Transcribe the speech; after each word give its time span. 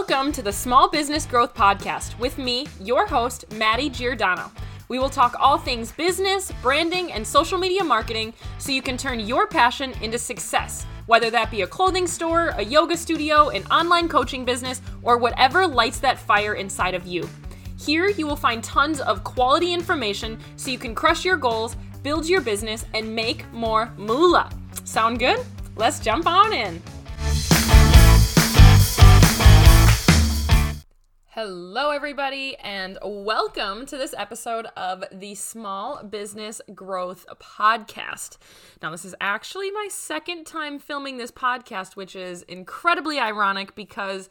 Welcome 0.00 0.32
to 0.32 0.40
the 0.40 0.50
Small 0.50 0.88
Business 0.88 1.26
Growth 1.26 1.54
Podcast 1.54 2.18
with 2.18 2.38
me, 2.38 2.66
your 2.80 3.06
host, 3.06 3.44
Madi 3.58 3.90
Giordano. 3.90 4.50
We 4.88 4.98
will 4.98 5.10
talk 5.10 5.36
all 5.38 5.58
things 5.58 5.92
business, 5.92 6.50
branding, 6.62 7.12
and 7.12 7.24
social 7.24 7.58
media 7.58 7.84
marketing 7.84 8.32
so 8.56 8.72
you 8.72 8.80
can 8.80 8.96
turn 8.96 9.20
your 9.20 9.46
passion 9.46 9.92
into 10.00 10.16
success, 10.18 10.86
whether 11.04 11.28
that 11.28 11.50
be 11.50 11.62
a 11.62 11.66
clothing 11.66 12.06
store, 12.06 12.48
a 12.56 12.64
yoga 12.64 12.96
studio, 12.96 13.50
an 13.50 13.62
online 13.66 14.08
coaching 14.08 14.42
business, 14.42 14.80
or 15.02 15.18
whatever 15.18 15.66
lights 15.66 16.00
that 16.00 16.18
fire 16.18 16.54
inside 16.54 16.94
of 16.94 17.06
you. 17.06 17.28
Here, 17.78 18.08
you 18.08 18.26
will 18.26 18.36
find 18.36 18.64
tons 18.64 19.02
of 19.02 19.22
quality 19.22 19.74
information 19.74 20.38
so 20.56 20.70
you 20.70 20.78
can 20.78 20.94
crush 20.94 21.26
your 21.26 21.36
goals, 21.36 21.76
build 22.02 22.26
your 22.26 22.40
business, 22.40 22.86
and 22.94 23.14
make 23.14 23.44
more 23.52 23.92
moolah. 23.98 24.50
Sound 24.84 25.18
good? 25.18 25.40
Let's 25.76 26.00
jump 26.00 26.26
on 26.26 26.54
in. 26.54 26.82
Hello, 31.42 31.88
everybody, 31.88 32.54
and 32.58 32.98
welcome 33.02 33.86
to 33.86 33.96
this 33.96 34.14
episode 34.18 34.66
of 34.76 35.04
the 35.10 35.34
Small 35.34 36.04
Business 36.04 36.60
Growth 36.74 37.24
Podcast. 37.40 38.36
Now, 38.82 38.90
this 38.90 39.06
is 39.06 39.14
actually 39.22 39.70
my 39.70 39.88
second 39.90 40.44
time 40.44 40.78
filming 40.78 41.16
this 41.16 41.30
podcast, 41.30 41.96
which 41.96 42.14
is 42.14 42.42
incredibly 42.42 43.18
ironic 43.18 43.74
because 43.74 44.28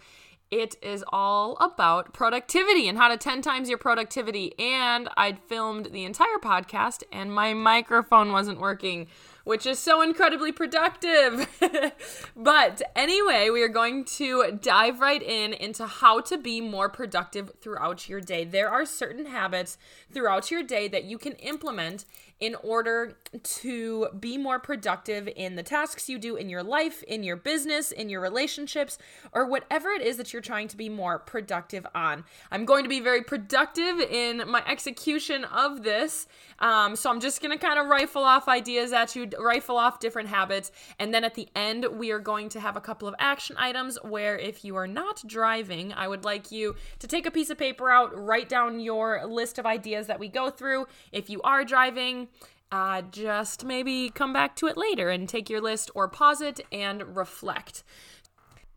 it 0.51 0.75
is 0.83 1.03
all 1.11 1.57
about 1.59 2.13
productivity 2.13 2.87
and 2.87 2.95
how 2.95 3.07
to 3.07 3.17
10 3.17 3.41
times 3.41 3.69
your 3.69 3.79
productivity. 3.79 4.53
And 4.59 5.09
I'd 5.17 5.39
filmed 5.39 5.87
the 5.91 6.05
entire 6.05 6.37
podcast, 6.39 7.01
and 7.11 7.33
my 7.33 7.55
microphone 7.55 8.31
wasn't 8.31 8.59
working 8.59 9.07
which 9.43 9.65
is 9.65 9.79
so 9.79 10.01
incredibly 10.01 10.51
productive. 10.51 11.47
but 12.35 12.81
anyway, 12.95 13.49
we 13.49 13.61
are 13.61 13.69
going 13.69 14.05
to 14.05 14.57
dive 14.61 14.99
right 14.99 15.21
in 15.21 15.53
into 15.53 15.85
how 15.85 16.21
to 16.21 16.37
be 16.37 16.61
more 16.61 16.89
productive 16.89 17.51
throughout 17.61 18.07
your 18.07 18.21
day. 18.21 18.43
There 18.43 18.69
are 18.69 18.85
certain 18.85 19.25
habits 19.25 19.77
throughout 20.11 20.51
your 20.51 20.63
day 20.63 20.87
that 20.87 21.05
you 21.05 21.17
can 21.17 21.33
implement 21.33 22.05
in 22.39 22.55
order 22.55 23.17
to 23.43 24.07
be 24.19 24.37
more 24.37 24.59
productive 24.59 25.27
in 25.35 25.55
the 25.55 25.63
tasks 25.63 26.07
you 26.07 26.17
do 26.17 26.37
in 26.37 26.49
your 26.49 26.63
life, 26.63 27.03
in 27.03 27.21
your 27.21 27.35
business, 27.35 27.91
in 27.91 28.09
your 28.09 28.21
relationships, 28.21 28.97
or 29.33 29.45
whatever 29.45 29.89
it 29.89 30.01
is 30.01 30.15
that 30.17 30.31
you're 30.31 30.41
trying 30.41 30.67
to 30.67 30.77
be 30.77 30.87
more 30.87 31.19
productive 31.19 31.85
on. 31.93 32.23
I'm 32.49 32.63
going 32.63 32.83
to 32.83 32.89
be 32.89 33.01
very 33.01 33.21
productive 33.23 33.99
in 33.99 34.49
my 34.49 34.63
execution 34.65 35.43
of 35.43 35.83
this. 35.83 36.27
Um, 36.59 36.95
so 36.95 37.09
I'm 37.09 37.19
just 37.19 37.41
going 37.41 37.51
to 37.51 37.57
kind 37.57 37.77
of 37.77 37.87
rifle 37.87 38.23
off 38.23 38.47
ideas 38.47 38.93
at 38.93 39.15
you, 39.15 39.29
rifle 39.37 39.77
off 39.77 39.99
different 39.99 40.29
habits. 40.29 40.71
And 40.97 41.13
then 41.13 41.25
at 41.25 41.35
the 41.35 41.49
end, 41.55 41.85
we 41.91 42.11
are 42.11 42.19
going 42.19 42.47
to 42.49 42.59
have 42.59 42.77
a 42.77 42.81
couple 42.81 43.07
of 43.07 43.15
action 43.19 43.57
items 43.59 43.97
where 44.01 44.37
if 44.37 44.63
you 44.63 44.77
are 44.77 44.87
not 44.87 45.21
driving, 45.27 45.91
I 45.93 46.07
would 46.07 46.23
like 46.23 46.51
you 46.51 46.75
to 46.99 47.07
take 47.07 47.25
a 47.25 47.31
piece 47.31 47.49
of 47.49 47.57
paper 47.57 47.89
out, 47.89 48.17
write 48.17 48.47
down 48.47 48.79
your 48.79 49.25
list 49.25 49.59
of 49.59 49.65
ideas 49.65 50.07
that 50.07 50.19
we 50.19 50.29
go 50.29 50.49
through. 50.49 50.87
If 51.11 51.29
you 51.29 51.41
are 51.41 51.65
driving, 51.65 52.28
uh, 52.71 53.01
just 53.01 53.65
maybe 53.65 54.09
come 54.09 54.33
back 54.33 54.55
to 54.57 54.67
it 54.67 54.77
later 54.77 55.09
and 55.09 55.27
take 55.27 55.49
your 55.49 55.61
list 55.61 55.89
or 55.95 56.07
pause 56.07 56.41
it 56.41 56.61
and 56.71 57.15
reflect. 57.15 57.83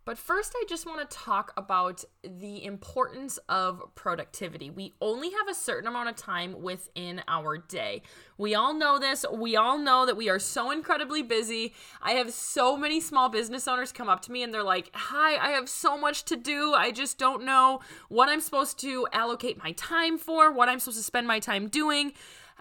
But 0.05 0.19
first, 0.19 0.53
I 0.57 0.65
just 0.69 0.85
want 0.85 1.09
to 1.09 1.17
talk 1.17 1.53
about 1.57 2.05
the 2.25 2.65
importance 2.65 3.39
of 3.49 3.81
productivity. 3.95 4.69
We 4.69 4.95
only 5.01 5.31
have 5.31 5.49
a 5.49 5.55
certain 5.55 5.87
amount 5.87 6.09
of 6.09 6.17
time 6.17 6.61
within 6.61 7.23
our 7.29 7.57
day. 7.57 8.03
We 8.37 8.57
all 8.57 8.75
know 8.75 8.99
this. 8.99 9.25
We 9.33 9.55
all 9.55 9.79
know 9.79 10.05
that 10.05 10.17
we 10.17 10.29
are 10.29 10.41
so 10.41 10.73
incredibly 10.73 11.23
busy. 11.23 11.73
I 12.03 12.13
have 12.13 12.33
so 12.33 12.77
many 12.77 13.01
small 13.01 13.29
business 13.29 13.69
owners 13.69 13.93
come 13.93 14.09
up 14.09 14.23
to 14.23 14.33
me 14.33 14.43
and 14.43 14.53
they're 14.53 14.65
like, 14.65 14.91
Hi, 14.93 15.37
I 15.37 15.53
have 15.53 15.69
so 15.69 15.97
much 15.97 16.25
to 16.25 16.37
do. 16.37 16.75
I 16.75 16.91
just 16.91 17.17
don't 17.17 17.45
know 17.45 17.79
what 18.09 18.29
I'm 18.29 18.41
supposed 18.41 18.81
to 18.81 19.07
allocate 19.13 19.63
my 19.63 19.71
time 19.73 20.19
for, 20.19 20.51
what 20.51 20.69
I'm 20.69 20.81
supposed 20.81 20.99
to 20.99 21.05
spend 21.05 21.29
my 21.29 21.39
time 21.39 21.69
doing 21.69 22.13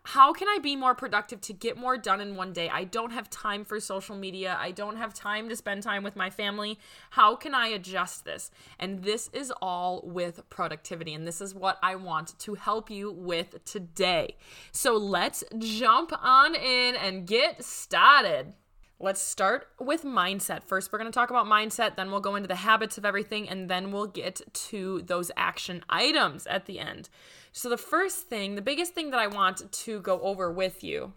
how 0.03 0.33
can 0.33 0.47
I 0.47 0.57
be 0.59 0.75
more 0.75 0.95
productive 0.95 1.41
to 1.41 1.53
get 1.53 1.77
more 1.77 1.97
done 1.97 2.21
in 2.21 2.35
one 2.35 2.53
day? 2.53 2.69
I 2.69 2.85
don't 2.85 3.11
have 3.11 3.29
time 3.29 3.63
for 3.63 3.79
social 3.79 4.15
media. 4.15 4.57
I 4.59 4.71
don't 4.71 4.97
have 4.97 5.13
time 5.13 5.47
to 5.49 5.55
spend 5.55 5.83
time 5.83 6.03
with 6.03 6.15
my 6.15 6.29
family. 6.29 6.79
How 7.11 7.35
can 7.35 7.53
I 7.53 7.67
adjust 7.67 8.25
this? 8.25 8.49
And 8.79 9.03
this 9.03 9.29
is 9.31 9.53
all 9.61 10.01
with 10.03 10.49
productivity. 10.49 11.13
And 11.13 11.27
this 11.27 11.39
is 11.39 11.53
what 11.53 11.77
I 11.83 11.95
want 11.95 12.37
to 12.39 12.55
help 12.55 12.89
you 12.89 13.11
with 13.11 13.63
today. 13.63 14.37
So 14.71 14.97
let's 14.97 15.43
jump 15.59 16.11
on 16.19 16.55
in 16.55 16.95
and 16.95 17.27
get 17.27 17.63
started. 17.63 18.53
Let's 18.99 19.21
start 19.21 19.67
with 19.79 20.03
mindset. 20.03 20.63
First, 20.63 20.91
we're 20.91 20.99
going 20.99 21.11
to 21.11 21.15
talk 21.15 21.31
about 21.31 21.47
mindset, 21.47 21.95
then 21.95 22.11
we'll 22.11 22.19
go 22.19 22.35
into 22.35 22.47
the 22.47 22.53
habits 22.53 22.99
of 22.99 23.05
everything, 23.05 23.49
and 23.49 23.67
then 23.67 23.91
we'll 23.91 24.05
get 24.05 24.41
to 24.53 25.01
those 25.01 25.31
action 25.35 25.83
items 25.89 26.45
at 26.45 26.67
the 26.67 26.77
end. 26.77 27.09
So, 27.51 27.69
the 27.69 27.77
first 27.77 28.29
thing, 28.29 28.55
the 28.55 28.61
biggest 28.61 28.93
thing 28.93 29.11
that 29.11 29.19
I 29.19 29.27
want 29.27 29.71
to 29.71 29.99
go 30.01 30.21
over 30.21 30.51
with 30.51 30.83
you 30.83 31.13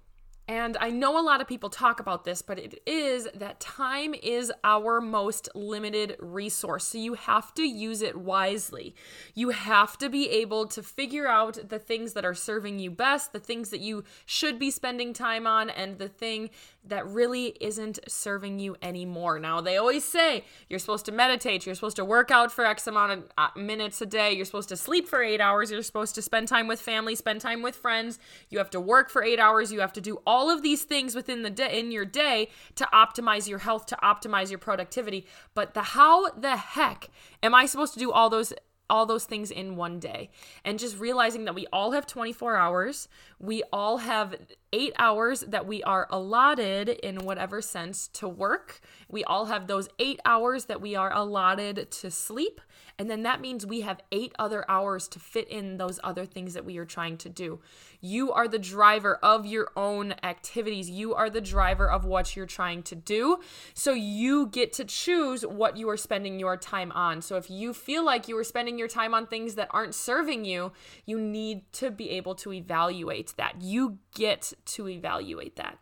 and 0.47 0.77
I 0.79 0.91
know 0.91 1.19
a 1.19 1.25
lot 1.25 1.41
of 1.41 1.49
people 1.49 1.71
talk 1.71 2.01
about 2.01 2.25
this, 2.25 2.43
but 2.43 2.59
it 2.59 2.83
is 2.87 3.27
that 3.35 3.61
time 3.61 4.15
is 4.15 4.53
our 4.63 5.01
most 5.01 5.49
limited 5.55 6.17
resource. 6.21 6.85
So 6.85 6.99
you 6.99 7.15
have 7.15 7.55
to 7.55 7.63
use 7.63 8.03
it 8.03 8.15
wisely. 8.17 8.95
You 9.35 9.51
have 9.51 9.97
to 9.99 10.11
be 10.11 10.29
able 10.29 10.67
to 10.67 10.83
figure 10.83 11.27
out 11.27 11.71
the 11.71 11.79
things 11.79 12.13
that 12.13 12.27
are 12.27 12.35
serving 12.35 12.79
you 12.79 12.91
best, 12.91 13.33
the 13.33 13.41
things 13.41 13.71
that 13.71 13.81
you 13.81 14.05
should 14.27 14.59
be 14.59 14.71
spending 14.71 15.15
time 15.15 15.47
on, 15.47 15.71
and 15.71 15.99
the 15.99 16.09
thing 16.09 16.51
that 16.87 17.07
really 17.07 17.57
isn't 17.61 17.99
serving 18.09 18.59
you 18.59 18.77
anymore. 18.83 19.39
Now, 19.39 19.61
they 19.61 19.77
always 19.77 20.05
say 20.05 20.45
you're 20.69 20.79
supposed 20.79 21.07
to 21.07 21.13
meditate, 21.13 21.65
you're 21.65 21.75
supposed 21.75 21.97
to 21.97 22.05
work 22.05 22.31
out 22.31 22.53
for 22.53 22.65
X 22.65 22.87
amount 22.87 23.13
of 23.13 23.33
uh, 23.39 23.49
minutes 23.57 24.01
a 24.03 24.07
day, 24.07 24.33
you're 24.33 24.45
supposed 24.45 24.69
to 24.69 24.77
sleep 24.77 25.09
for 25.09 25.23
eight 25.23 25.41
hours, 25.41 25.71
you're 25.71 25.83
supposed 25.83 26.15
to 26.15 26.23
spend 26.23 26.49
time 26.49 26.67
with 26.67 26.81
family, 26.81 27.15
spend 27.15 27.41
time 27.41 27.63
with 27.63 27.75
friends, 27.75 28.19
you 28.51 28.59
have 28.59 28.71
to 28.71 28.81
work 28.81 29.11
for 29.11 29.23
eight 29.23 29.39
hours, 29.39 29.73
you 29.73 29.81
have 29.81 29.93
to 29.95 30.01
do 30.01 30.21
all 30.27 30.51
of 30.51 30.63
these 30.63 30.83
things 30.85 31.15
within 31.15 31.43
the 31.43 31.51
day 31.51 31.79
in 31.79 31.91
your 31.91 32.05
day 32.05 32.49
to 32.75 32.85
optimize 32.93 33.49
your 33.49 33.61
health, 33.61 33.87
to 33.87 33.97
optimize 34.03 34.51
your 34.51 34.59
productivity. 34.59 35.27
But 35.55 35.75
the 35.75 35.83
how 35.83 36.31
the 36.31 36.57
heck 36.57 37.09
am 37.43 37.55
I 37.55 37.67
supposed 37.67 37.95
to 37.95 37.99
do 37.99 38.13
all 38.13 38.29
those 38.29 38.53
all 38.91 39.07
those 39.07 39.25
things 39.25 39.51
in 39.51 39.77
one 39.77 39.99
day. 39.99 40.31
And 40.65 40.79
just 40.79 40.99
realizing 40.99 41.45
that 41.47 41.55
we 41.55 41.67
all 41.73 41.93
have 41.93 42.07
24 42.07 42.57
hours 42.57 43.09
we 43.45 43.63
all 43.73 43.99
have 43.99 44.35
8 44.73 44.95
hours 44.99 45.41
that 45.41 45.67
we 45.67 45.83
are 45.83 46.07
allotted 46.11 46.89
in 46.89 47.25
whatever 47.25 47.61
sense 47.61 48.09
to 48.09 48.29
work. 48.29 48.81
We 49.09 49.23
all 49.25 49.47
have 49.47 49.67
those 49.67 49.89
8 49.99 50.21
hours 50.25 50.65
that 50.67 50.81
we 50.81 50.97
are 50.97 51.13
allotted 51.13 51.91
to 51.91 52.11
sleep 52.11 52.61
and 52.99 53.11
then 53.11 53.23
that 53.23 53.41
means 53.41 53.67
we 53.67 53.83
have 53.83 54.01
8 54.13 54.33
other 54.39 54.65
hours 54.69 55.09
to 55.09 55.19
fit 55.19 55.49
in 55.49 55.77
those 55.77 55.99
other 56.05 56.25
things 56.25 56.55
that 56.55 56.65
we 56.65 56.79
are 56.79 56.85
trying 56.85 57.17
to 57.19 57.29
do 57.29 57.61
you 58.05 58.33
are 58.33 58.47
the 58.47 58.59
driver 58.59 59.17
of 59.23 59.47
your 59.47 59.71
own 59.77 60.15
activities. 60.23 60.91
You 60.91 61.15
are 61.15 61.31
the 61.31 61.41
driver 61.41 61.91
of 61.91 62.05
what 62.05 62.37
you're 62.37 62.45
trying 62.45 62.83
to 62.83 62.95
do. 62.95 63.39
So 63.73 63.93
you 63.93 64.47
get 64.49 64.75
to 64.75 64.85
choose 64.85 65.41
what 65.47 65.79
you 65.79 65.89
are 65.89 65.97
spending 65.97 66.39
your 66.39 66.59
time 66.59 66.93
on. 66.93 67.23
So 67.23 67.37
if 67.37 67.49
you 67.49 67.73
feel 67.73 68.05
like 68.05 68.29
you 68.29 68.37
are 68.37 68.45
spending 68.45 68.79
your 68.79 68.89
time 68.89 69.15
on 69.15 69.27
things 69.27 69.55
that 69.55 69.69
aren't 69.71 69.95
serving 69.95 70.45
you, 70.45 70.73
you 71.07 71.19
need 71.19 71.63
to 71.73 71.91
be 71.91 72.11
able 72.11 72.35
to 72.37 72.53
evaluate 72.53 73.33
that. 73.39 73.63
You 73.63 73.97
get 74.15 74.53
to 74.67 74.87
evaluate 74.87 75.57
that. 75.57 75.79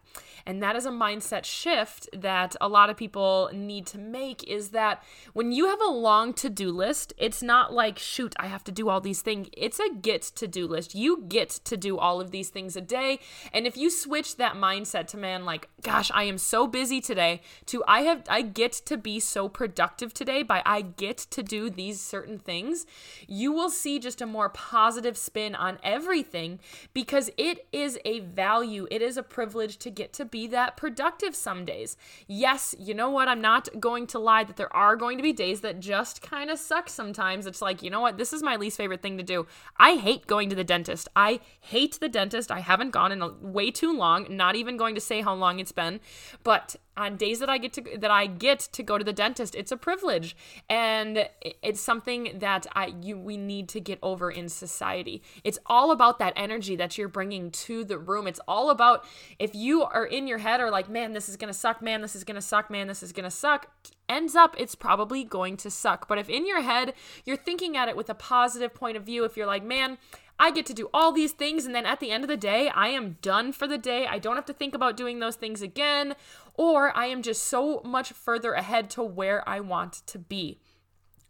And 0.47 0.62
that 0.62 0.76
is 0.76 0.86
a 0.86 0.91
mindset 0.91 1.44
shift 1.44 2.08
that 2.12 2.56
a 2.60 2.69
lot 2.69 2.91
of 2.91 2.97
people 2.97 3.50
need 3.53 3.86
to 3.86 3.98
make 3.98 4.42
is 4.44 4.70
that 4.70 5.03
when 5.32 5.53
you 5.53 5.66
have 5.66 5.80
a 5.80 5.91
long 5.91 6.32
to 6.34 6.50
do 6.50 6.70
list, 6.70 7.12
it's 7.19 7.42
not 7.42 7.72
like, 7.72 7.98
shoot, 7.98 8.34
I 8.38 8.47
have 8.47 8.64
to 8.64 8.72
do 8.72 8.88
all 8.88 9.00
these 9.00 9.22
things. 9.22 9.48
It's 9.52 9.78
a 9.78 9.94
get 9.94 10.22
to 10.22 10.48
do 10.48 10.66
list. 10.66 10.94
You 10.94 11.25
get 11.28 11.50
to 11.50 11.76
do 11.76 11.98
all 11.98 12.20
of 12.20 12.31
these 12.31 12.48
things 12.48 12.76
a 12.76 12.81
day. 12.81 13.20
And 13.52 13.66
if 13.66 13.76
you 13.76 13.91
switch 13.91 14.36
that 14.36 14.54
mindset 14.54 15.06
to, 15.08 15.16
man, 15.16 15.44
like, 15.44 15.69
gosh, 15.82 16.11
I 16.14 16.25
am 16.25 16.38
so 16.38 16.67
busy 16.67 17.00
today, 17.00 17.43
to 17.67 17.84
I 17.87 18.02
have, 18.02 18.22
I 18.28 18.43
get 18.43 18.72
to 18.87 18.96
be 18.96 19.20
so 19.20 19.49
productive 19.49 20.12
today 20.14 20.43
by 20.43 20.62
I 20.64 20.82
get 20.82 21.19
to 21.19 21.43
do 21.43 21.70
these 21.70 22.00
certain 22.00 22.38
things, 22.38 22.87
you 23.26 23.52
will 23.52 23.70
see 23.70 23.99
just 23.99 24.20
a 24.20 24.26
more 24.26 24.49
positive 24.49 25.17
spin 25.17 25.55
on 25.55 25.78
everything 25.82 26.58
because 26.93 27.31
it 27.37 27.67
is 27.72 27.99
a 28.05 28.20
value, 28.20 28.87
it 28.90 29.02
is 29.02 29.17
a 29.17 29.22
privilege 29.22 29.76
to 29.78 29.90
get 29.90 30.12
to 30.14 30.25
be 30.32 30.49
that 30.49 30.76
productive 30.76 31.37
some 31.37 31.64
days. 31.64 31.96
Yes, 32.26 32.75
you 32.76 32.94
know 32.94 33.11
what? 33.11 33.29
I'm 33.29 33.40
not 33.40 33.69
going 33.79 34.08
to 34.08 34.19
lie 34.19 34.43
that 34.43 34.56
there 34.56 34.75
are 34.75 34.96
going 34.96 35.17
to 35.19 35.23
be 35.23 35.32
days 35.32 35.61
that 35.61 35.79
just 35.79 36.20
kind 36.20 36.50
of 36.50 36.58
suck 36.58 36.88
sometimes. 36.88 37.46
It's 37.46 37.62
like, 37.62 37.84
you 37.84 37.90
know 37.90 38.00
what? 38.00 38.19
This 38.19 38.32
is 38.32 38.43
my 38.43 38.56
least 38.56 38.76
favorite 38.76 39.02
thing 39.02 39.17
to 39.19 39.23
do. 39.23 39.46
I 39.76 39.96
hate 39.96 40.26
going 40.26 40.50
to 40.50 40.56
the 40.56 40.64
dentist. 40.64 41.08
I 41.14 41.38
hate 41.61 42.00
the 42.00 42.08
dentist. 42.08 42.50
I 42.50 42.58
haven't 42.58 42.90
gone 42.90 43.12
in 43.12 43.23
a, 43.23 43.29
way 43.29 43.70
too 43.70 43.96
long, 43.96 44.26
not 44.29 44.56
even 44.56 44.76
going 44.76 44.96
to 44.96 45.00
say 45.00 45.20
how 45.20 45.34
long 45.34 45.61
it's 45.61 45.70
been, 45.70 46.00
but 46.43 46.75
on 46.97 47.17
days 47.17 47.39
that 47.41 47.49
I 47.49 47.59
get 47.59 47.73
to 47.75 47.99
that 47.99 48.11
I 48.11 48.27
get 48.27 48.61
to 48.73 48.83
go 48.83 48.99
to 48.99 49.05
the 49.05 49.12
dentist, 49.12 49.55
it's 49.55 49.73
a 49.73 49.77
privilege, 49.77 50.37
and 50.69 51.29
it's 51.62 51.81
something 51.81 52.39
that 52.39 52.67
I 52.75 52.94
you 53.00 53.19
we 53.19 53.37
need 53.37 53.69
to 53.71 53.81
get 53.81 53.99
over 54.03 54.31
in 54.31 54.49
society. 54.49 55.23
It's 55.44 55.59
all 55.67 55.91
about 55.91 56.19
that 56.19 56.33
energy 56.37 56.77
that 56.77 56.99
you're 56.99 57.09
bringing 57.09 57.50
to 57.50 57.85
the 57.85 57.99
room. 57.99 58.27
It's 58.27 58.41
all 58.47 58.71
about 58.71 59.05
if 59.39 59.55
you 59.55 59.83
are 59.83 60.05
in 60.05 60.27
your 60.27 60.39
head 60.39 60.61
or 60.61 60.71
like, 60.71 60.89
man, 60.89 61.12
this 61.12 61.29
is 61.29 61.37
gonna 61.37 61.55
suck, 61.55 61.81
man, 61.81 62.03
this 62.03 62.15
is 62.15 62.25
gonna 62.25 62.43
suck, 62.43 62.71
man, 62.71 62.89
this 62.89 63.03
is 63.03 63.12
gonna 63.12 63.31
suck. 63.31 63.71
Ends 64.09 64.37
up, 64.37 64.55
it's 64.59 64.75
probably 64.75 65.25
going 65.25 65.56
to 65.56 65.71
suck. 65.71 66.06
But 66.06 66.19
if 66.19 66.29
in 66.29 66.47
your 66.47 66.61
head 66.61 66.93
you're 67.25 67.37
thinking 67.37 67.77
at 67.77 67.89
it 67.89 67.97
with 67.97 68.11
a 68.11 68.15
positive 68.15 68.75
point 68.75 68.97
of 68.99 69.05
view, 69.05 69.25
if 69.25 69.37
you're 69.37 69.47
like, 69.47 69.65
man, 69.65 69.97
I 70.43 70.50
get 70.50 70.67
to 70.67 70.75
do 70.75 70.91
all 70.93 71.12
these 71.12 71.31
things, 71.31 71.67
and 71.67 71.75
then 71.75 71.87
at 71.87 72.00
the 72.00 72.11
end 72.11 72.25
of 72.25 72.29
the 72.29 72.37
day, 72.37 72.69
I 72.69 72.89
am 72.89 73.17
done 73.23 73.53
for 73.53 73.69
the 73.69 73.79
day. 73.79 74.06
I 74.06 74.19
don't 74.19 74.35
have 74.35 74.47
to 74.47 74.53
think 74.53 74.75
about 74.75 74.97
doing 74.97 75.21
those 75.21 75.37
things 75.37 75.62
again, 75.62 76.17
or 76.54 76.96
I 76.96 77.06
am 77.06 77.22
just 77.22 77.44
so 77.44 77.81
much 77.84 78.12
further 78.12 78.52
ahead 78.52 78.90
to 78.90 79.02
where 79.02 79.46
I 79.49 79.60
want 79.60 80.02
to 80.06 80.19
be. 80.19 80.58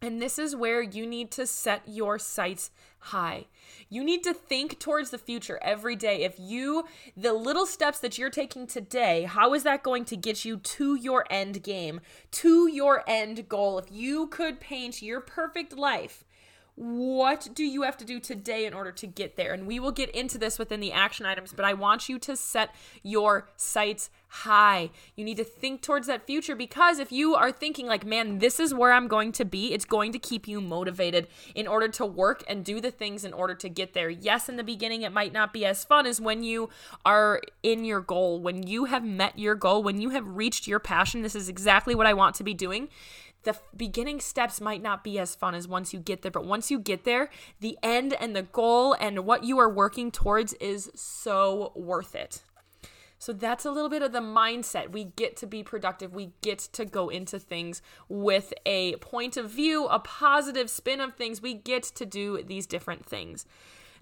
And 0.02 0.20
this 0.20 0.36
is 0.36 0.56
where 0.56 0.82
you 0.82 1.06
need 1.06 1.30
to 1.32 1.46
set 1.46 1.82
your 1.86 2.18
sights 2.18 2.70
high. 2.98 3.46
You 3.88 4.02
need 4.02 4.24
to 4.24 4.34
think 4.34 4.80
towards 4.80 5.10
the 5.10 5.18
future 5.18 5.60
every 5.62 5.94
day. 5.94 6.24
If 6.24 6.34
you, 6.40 6.84
the 7.16 7.32
little 7.32 7.66
steps 7.66 8.00
that 8.00 8.18
you're 8.18 8.28
taking 8.28 8.66
today, 8.66 9.22
how 9.22 9.54
is 9.54 9.62
that 9.62 9.84
going 9.84 10.04
to 10.06 10.16
get 10.16 10.44
you 10.44 10.56
to 10.56 10.96
your 10.96 11.24
end 11.30 11.62
game, 11.62 12.00
to 12.32 12.66
your 12.66 13.04
end 13.06 13.48
goal? 13.48 13.78
If 13.78 13.92
you 13.92 14.26
could 14.26 14.58
paint 14.58 15.02
your 15.02 15.20
perfect 15.20 15.76
life, 15.76 16.24
what 16.74 17.48
do 17.54 17.64
you 17.64 17.82
have 17.82 17.98
to 17.98 18.04
do 18.04 18.18
today 18.18 18.64
in 18.64 18.72
order 18.72 18.92
to 18.92 19.06
get 19.06 19.36
there? 19.36 19.52
And 19.52 19.66
we 19.66 19.78
will 19.78 19.92
get 19.92 20.08
into 20.10 20.38
this 20.38 20.58
within 20.58 20.80
the 20.80 20.92
action 20.92 21.26
items, 21.26 21.52
but 21.52 21.66
I 21.66 21.74
want 21.74 22.08
you 22.08 22.18
to 22.20 22.34
set 22.34 22.74
your 23.02 23.50
sights 23.56 24.08
high. 24.28 24.90
You 25.14 25.24
need 25.24 25.36
to 25.36 25.44
think 25.44 25.82
towards 25.82 26.06
that 26.06 26.26
future 26.26 26.56
because 26.56 26.98
if 26.98 27.12
you 27.12 27.34
are 27.34 27.52
thinking, 27.52 27.86
like, 27.86 28.06
man, 28.06 28.38
this 28.38 28.58
is 28.58 28.72
where 28.72 28.92
I'm 28.92 29.06
going 29.06 29.32
to 29.32 29.44
be, 29.44 29.74
it's 29.74 29.84
going 29.84 30.12
to 30.12 30.18
keep 30.18 30.48
you 30.48 30.62
motivated 30.62 31.28
in 31.54 31.66
order 31.66 31.88
to 31.88 32.06
work 32.06 32.42
and 32.48 32.64
do 32.64 32.80
the 32.80 32.90
things 32.90 33.22
in 33.22 33.34
order 33.34 33.54
to 33.54 33.68
get 33.68 33.92
there. 33.92 34.08
Yes, 34.08 34.48
in 34.48 34.56
the 34.56 34.64
beginning, 34.64 35.02
it 35.02 35.12
might 35.12 35.34
not 35.34 35.52
be 35.52 35.66
as 35.66 35.84
fun 35.84 36.06
as 36.06 36.22
when 36.22 36.42
you 36.42 36.70
are 37.04 37.42
in 37.62 37.84
your 37.84 38.00
goal, 38.00 38.40
when 38.40 38.66
you 38.66 38.86
have 38.86 39.04
met 39.04 39.38
your 39.38 39.54
goal, 39.54 39.82
when 39.82 40.00
you 40.00 40.08
have 40.10 40.26
reached 40.26 40.66
your 40.66 40.78
passion. 40.78 41.20
This 41.20 41.36
is 41.36 41.50
exactly 41.50 41.94
what 41.94 42.06
I 42.06 42.14
want 42.14 42.34
to 42.36 42.44
be 42.44 42.54
doing 42.54 42.88
the 43.44 43.56
beginning 43.76 44.20
steps 44.20 44.60
might 44.60 44.82
not 44.82 45.02
be 45.02 45.18
as 45.18 45.34
fun 45.34 45.54
as 45.54 45.66
once 45.66 45.92
you 45.92 46.00
get 46.00 46.22
there, 46.22 46.30
but 46.30 46.44
once 46.44 46.70
you 46.70 46.78
get 46.78 47.04
there, 47.04 47.30
the 47.60 47.76
end 47.82 48.14
and 48.20 48.36
the 48.36 48.42
goal 48.42 48.94
and 48.94 49.24
what 49.24 49.44
you 49.44 49.58
are 49.58 49.68
working 49.68 50.10
towards 50.10 50.52
is 50.54 50.90
so 50.94 51.72
worth 51.74 52.14
it. 52.14 52.42
So 53.18 53.32
that's 53.32 53.64
a 53.64 53.70
little 53.70 53.88
bit 53.88 54.02
of 54.02 54.10
the 54.10 54.18
mindset. 54.18 54.90
We 54.90 55.04
get 55.04 55.36
to 55.36 55.46
be 55.46 55.62
productive. 55.62 56.12
We 56.12 56.32
get 56.40 56.58
to 56.72 56.84
go 56.84 57.08
into 57.08 57.38
things 57.38 57.80
with 58.08 58.52
a 58.66 58.96
point 58.96 59.36
of 59.36 59.48
view, 59.48 59.86
a 59.86 60.00
positive 60.00 60.68
spin 60.68 61.00
of 61.00 61.14
things. 61.14 61.40
We 61.40 61.54
get 61.54 61.84
to 61.84 62.04
do 62.04 62.42
these 62.42 62.66
different 62.66 63.06
things. 63.06 63.46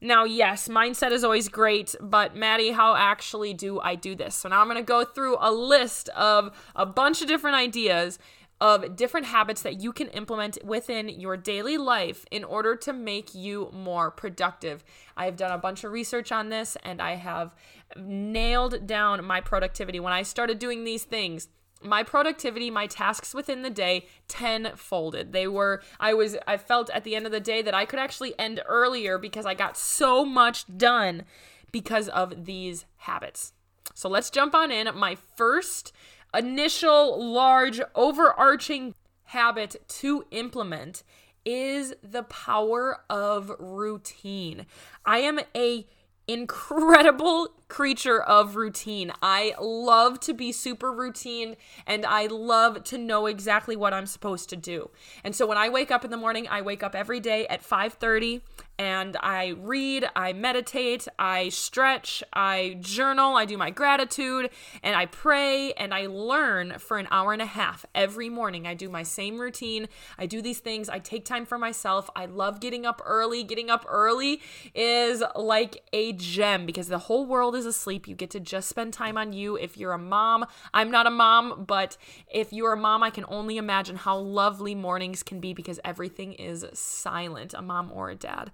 Now, 0.00 0.24
yes, 0.24 0.68
mindset 0.68 1.10
is 1.10 1.22
always 1.22 1.50
great, 1.50 1.94
but 2.00 2.34
Madi, 2.34 2.70
how 2.70 2.96
actually 2.96 3.52
do 3.52 3.78
I 3.80 3.94
do 3.94 4.14
this? 4.14 4.34
So 4.34 4.48
now 4.48 4.62
I'm 4.62 4.66
going 4.66 4.78
to 4.78 4.82
go 4.82 5.04
through 5.04 5.36
a 5.38 5.52
list 5.52 6.08
of 6.10 6.56
a 6.74 6.86
bunch 6.86 7.20
of 7.20 7.28
different 7.28 7.56
ideas 7.56 8.18
of 8.60 8.94
different 8.94 9.26
habits 9.26 9.62
that 9.62 9.80
you 9.80 9.92
can 9.92 10.08
implement 10.08 10.58
within 10.64 11.08
your 11.08 11.36
daily 11.36 11.78
life 11.78 12.26
in 12.30 12.44
order 12.44 12.76
to 12.76 12.92
make 12.92 13.34
you 13.34 13.70
more 13.72 14.10
productive. 14.10 14.84
I've 15.16 15.36
done 15.36 15.52
a 15.52 15.58
bunch 15.58 15.82
of 15.82 15.92
research 15.92 16.30
on 16.30 16.50
this 16.50 16.76
and 16.84 17.00
I 17.00 17.14
have 17.14 17.54
nailed 17.96 18.86
down 18.86 19.24
my 19.24 19.40
productivity. 19.40 19.98
When 19.98 20.12
I 20.12 20.22
started 20.22 20.58
doing 20.58 20.84
these 20.84 21.04
things, 21.04 21.48
my 21.82 22.02
productivity, 22.02 22.70
my 22.70 22.86
tasks 22.86 23.32
within 23.32 23.62
the 23.62 23.70
day, 23.70 24.06
10 24.28 24.72
folded. 24.76 25.32
They 25.32 25.46
were, 25.46 25.82
I 25.98 26.12
was, 26.12 26.36
I 26.46 26.58
felt 26.58 26.90
at 26.90 27.04
the 27.04 27.16
end 27.16 27.24
of 27.24 27.32
the 27.32 27.40
day 27.40 27.62
that 27.62 27.74
I 27.74 27.86
could 27.86 27.98
actually 27.98 28.38
end 28.38 28.60
earlier 28.66 29.16
because 29.16 29.46
I 29.46 29.54
got 29.54 29.78
so 29.78 30.24
much 30.24 30.66
done 30.76 31.24
because 31.72 32.08
of 32.08 32.44
these 32.44 32.84
habits. 32.98 33.54
So 33.94 34.08
let's 34.08 34.30
jump 34.30 34.54
on 34.54 34.70
in. 34.70 34.88
My 34.94 35.16
first 35.36 35.92
initial 36.34 37.22
large 37.22 37.80
overarching 37.94 38.94
habit 39.24 39.76
to 39.88 40.24
implement 40.30 41.02
is 41.44 41.94
the 42.02 42.22
power 42.24 43.00
of 43.08 43.52
routine. 43.58 44.66
I 45.04 45.18
am 45.18 45.40
a 45.56 45.86
incredible 46.26 47.48
creature 47.70 48.20
of 48.20 48.56
routine. 48.56 49.12
I 49.22 49.54
love 49.60 50.20
to 50.20 50.34
be 50.34 50.52
super 50.52 50.92
routine 50.92 51.56
and 51.86 52.04
I 52.04 52.26
love 52.26 52.84
to 52.84 52.98
know 52.98 53.26
exactly 53.26 53.76
what 53.76 53.94
I'm 53.94 54.06
supposed 54.06 54.50
to 54.50 54.56
do. 54.56 54.90
And 55.24 55.34
so 55.34 55.46
when 55.46 55.56
I 55.56 55.70
wake 55.70 55.90
up 55.90 56.04
in 56.04 56.10
the 56.10 56.16
morning, 56.16 56.46
I 56.48 56.60
wake 56.60 56.82
up 56.82 56.94
every 56.94 57.20
day 57.20 57.46
at 57.46 57.62
5:30 57.62 58.42
and 58.80 59.14
I 59.20 59.48
read, 59.58 60.08
I 60.16 60.32
meditate, 60.32 61.06
I 61.18 61.50
stretch, 61.50 62.22
I 62.32 62.78
journal, 62.80 63.36
I 63.36 63.44
do 63.44 63.58
my 63.58 63.68
gratitude, 63.68 64.48
and 64.82 64.96
I 64.96 65.04
pray 65.04 65.74
and 65.74 65.92
I 65.92 66.06
learn 66.06 66.78
for 66.78 66.96
an 66.96 67.06
hour 67.10 67.34
and 67.34 67.42
a 67.42 67.46
half 67.46 67.84
every 67.94 68.30
morning. 68.30 68.66
I 68.66 68.72
do 68.72 68.88
my 68.88 69.02
same 69.02 69.38
routine. 69.38 69.86
I 70.18 70.24
do 70.24 70.40
these 70.40 70.60
things. 70.60 70.88
I 70.88 70.98
take 70.98 71.26
time 71.26 71.44
for 71.44 71.58
myself. 71.58 72.08
I 72.16 72.24
love 72.24 72.58
getting 72.60 72.86
up 72.86 73.02
early. 73.04 73.42
Getting 73.42 73.68
up 73.68 73.84
early 73.86 74.40
is 74.74 75.22
like 75.36 75.82
a 75.92 76.14
gem 76.14 76.64
because 76.64 76.88
the 76.88 77.00
whole 77.00 77.26
world 77.26 77.54
is 77.54 77.59
asleep. 77.66 78.08
You 78.08 78.14
get 78.14 78.30
to 78.30 78.40
just 78.40 78.68
spend 78.68 78.92
time 78.92 79.16
on 79.16 79.32
you. 79.32 79.56
If 79.56 79.76
you're 79.76 79.92
a 79.92 79.98
mom, 79.98 80.46
I'm 80.74 80.90
not 80.90 81.06
a 81.06 81.10
mom, 81.10 81.64
but 81.66 81.96
if 82.32 82.52
you're 82.52 82.72
a 82.72 82.76
mom, 82.76 83.02
I 83.02 83.10
can 83.10 83.24
only 83.28 83.56
imagine 83.56 83.96
how 83.96 84.18
lovely 84.18 84.74
mornings 84.74 85.22
can 85.22 85.40
be 85.40 85.52
because 85.52 85.80
everything 85.84 86.32
is 86.34 86.64
silent, 86.72 87.54
a 87.54 87.62
mom 87.62 87.90
or 87.92 88.10
a 88.10 88.14
dad. 88.14 88.50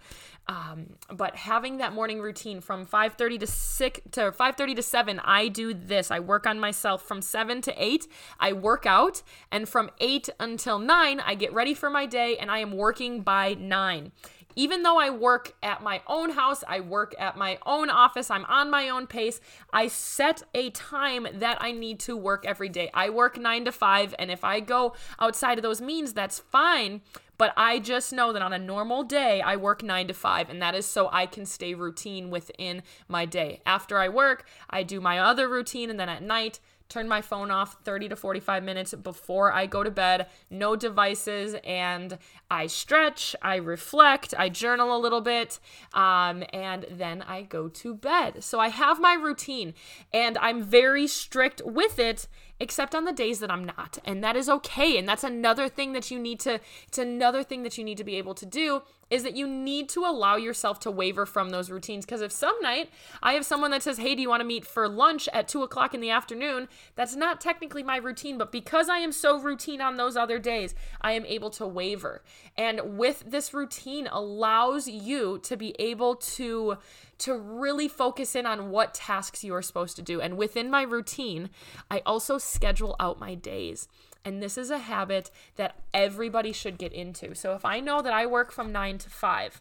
Um, 0.48 0.94
but 1.12 1.34
having 1.34 1.78
that 1.78 1.92
morning 1.92 2.20
routine 2.20 2.60
from 2.60 2.86
5:30 2.86 3.38
to 3.40 3.46
6 3.46 4.00
to 4.12 4.30
5:30 4.30 4.76
to 4.76 4.82
7, 4.82 5.20
I 5.20 5.48
do 5.48 5.74
this. 5.74 6.10
I 6.10 6.20
work 6.20 6.46
on 6.46 6.60
myself 6.60 7.02
from 7.02 7.20
7 7.20 7.60
to 7.62 7.74
8. 7.82 8.06
I 8.38 8.52
work 8.52 8.86
out, 8.86 9.22
and 9.50 9.68
from 9.68 9.90
8 9.98 10.28
until 10.38 10.78
9, 10.78 11.20
I 11.20 11.34
get 11.34 11.52
ready 11.52 11.74
for 11.74 11.90
my 11.90 12.06
day 12.06 12.36
and 12.36 12.50
I 12.50 12.58
am 12.58 12.72
working 12.72 13.22
by 13.22 13.54
9 13.54 14.12
even 14.56 14.82
though 14.82 14.98
I 14.98 15.10
work 15.10 15.54
at 15.62 15.82
my 15.82 16.02
own 16.06 16.30
house, 16.30 16.64
I 16.66 16.80
work 16.80 17.14
at 17.18 17.36
my 17.36 17.58
own 17.64 17.90
office, 17.90 18.30
I'm 18.30 18.46
on 18.46 18.70
my 18.70 18.88
own 18.88 19.06
pace, 19.06 19.40
I 19.72 19.86
set 19.88 20.42
a 20.54 20.70
time 20.70 21.26
that 21.34 21.58
I 21.60 21.70
need 21.70 22.00
to 22.00 22.16
work 22.16 22.44
every 22.46 22.70
day. 22.70 22.90
I 22.92 23.10
work 23.10 23.38
nine 23.38 23.66
to 23.66 23.72
five, 23.72 24.14
and 24.18 24.30
if 24.30 24.42
I 24.42 24.60
go 24.60 24.94
outside 25.20 25.58
of 25.58 25.62
those 25.62 25.80
means, 25.80 26.14
that's 26.14 26.38
fine. 26.38 27.02
But 27.38 27.52
I 27.54 27.80
just 27.80 28.14
know 28.14 28.32
that 28.32 28.40
on 28.40 28.54
a 28.54 28.58
normal 28.58 29.02
day, 29.02 29.42
I 29.42 29.56
work 29.56 29.82
nine 29.82 30.08
to 30.08 30.14
five, 30.14 30.48
and 30.48 30.62
that 30.62 30.74
is 30.74 30.86
so 30.86 31.10
I 31.12 31.26
can 31.26 31.44
stay 31.44 31.74
routine 31.74 32.30
within 32.30 32.82
my 33.08 33.26
day. 33.26 33.60
After 33.66 33.98
I 33.98 34.08
work, 34.08 34.46
I 34.70 34.82
do 34.82 35.02
my 35.02 35.18
other 35.18 35.46
routine, 35.48 35.90
and 35.90 36.00
then 36.00 36.08
at 36.08 36.22
night, 36.22 36.60
turn 36.88 37.08
my 37.08 37.20
phone 37.20 37.50
off 37.50 37.76
30 37.84 38.10
to 38.10 38.16
45 38.16 38.62
minutes 38.62 38.94
before 38.94 39.52
I 39.52 39.66
go 39.66 39.82
to 39.82 39.90
bed, 39.90 40.26
no 40.50 40.76
devices, 40.76 41.56
and 41.64 42.18
I 42.50 42.66
stretch, 42.66 43.34
I 43.42 43.56
reflect, 43.56 44.34
I 44.38 44.48
journal 44.48 44.96
a 44.96 44.98
little 44.98 45.20
bit, 45.20 45.58
um, 45.92 46.44
and 46.52 46.86
then 46.90 47.22
I 47.22 47.42
go 47.42 47.68
to 47.68 47.94
bed. 47.94 48.44
So 48.44 48.60
I 48.60 48.68
have 48.68 49.00
my 49.00 49.14
routine, 49.14 49.74
and 50.12 50.38
I'm 50.38 50.62
very 50.62 51.06
strict 51.06 51.62
with 51.64 51.98
it 51.98 52.28
except 52.58 52.94
on 52.94 53.04
the 53.04 53.12
days 53.12 53.40
that 53.40 53.50
I'm 53.50 53.64
not. 53.64 53.98
And 54.04 54.22
that 54.24 54.36
is 54.36 54.48
okay. 54.48 54.96
And 54.98 55.08
that's 55.08 55.24
another 55.24 55.68
thing 55.68 55.92
that 55.92 56.10
you 56.10 56.18
need 56.18 56.40
to 56.40 56.60
it's 56.86 56.98
another 56.98 57.42
thing 57.42 57.62
that 57.62 57.76
you 57.76 57.84
need 57.84 57.98
to 57.98 58.04
be 58.04 58.16
able 58.16 58.34
to 58.34 58.46
do 58.46 58.82
is 59.08 59.22
that 59.22 59.36
you 59.36 59.46
need 59.46 59.88
to 59.88 60.00
allow 60.04 60.34
yourself 60.34 60.80
to 60.80 60.90
waver 60.90 61.24
from 61.24 61.50
those 61.50 61.70
routines. 61.70 62.04
Because 62.04 62.20
if 62.20 62.32
some 62.32 62.56
night 62.60 62.90
I 63.22 63.34
have 63.34 63.44
someone 63.44 63.70
that 63.70 63.82
says, 63.82 63.98
Hey, 63.98 64.14
do 64.14 64.22
you 64.22 64.28
want 64.28 64.40
to 64.40 64.46
meet 64.46 64.64
for 64.64 64.88
lunch 64.88 65.28
at 65.32 65.48
two 65.48 65.62
o'clock 65.62 65.94
in 65.94 66.00
the 66.00 66.10
afternoon? 66.10 66.68
That's 66.94 67.14
not 67.14 67.40
technically 67.40 67.82
my 67.82 67.98
routine, 67.98 68.38
but 68.38 68.50
because 68.50 68.88
I 68.88 68.98
am 68.98 69.12
so 69.12 69.38
routine 69.38 69.80
on 69.80 69.96
those 69.96 70.16
other 70.16 70.38
days, 70.38 70.74
I 71.00 71.12
am 71.12 71.24
able 71.26 71.50
to 71.50 71.66
waver. 71.66 72.22
And 72.56 72.96
with 72.98 73.24
this 73.26 73.52
routine 73.54 74.08
allows 74.10 74.88
you 74.88 75.38
to 75.42 75.56
be 75.56 75.74
able 75.78 76.16
to 76.16 76.78
to 77.18 77.36
really 77.36 77.88
focus 77.88 78.34
in 78.34 78.46
on 78.46 78.70
what 78.70 78.94
tasks 78.94 79.42
you 79.42 79.54
are 79.54 79.62
supposed 79.62 79.96
to 79.96 80.02
do. 80.02 80.20
And 80.20 80.36
within 80.36 80.70
my 80.70 80.82
routine, 80.82 81.50
I 81.90 82.02
also 82.04 82.38
schedule 82.38 82.96
out 83.00 83.18
my 83.18 83.34
days. 83.34 83.88
And 84.24 84.42
this 84.42 84.58
is 84.58 84.70
a 84.70 84.78
habit 84.78 85.30
that 85.54 85.76
everybody 85.94 86.52
should 86.52 86.78
get 86.78 86.92
into. 86.92 87.34
So 87.34 87.54
if 87.54 87.64
I 87.64 87.80
know 87.80 88.02
that 88.02 88.12
I 88.12 88.26
work 88.26 88.50
from 88.50 88.72
nine 88.72 88.98
to 88.98 89.08
five, 89.08 89.60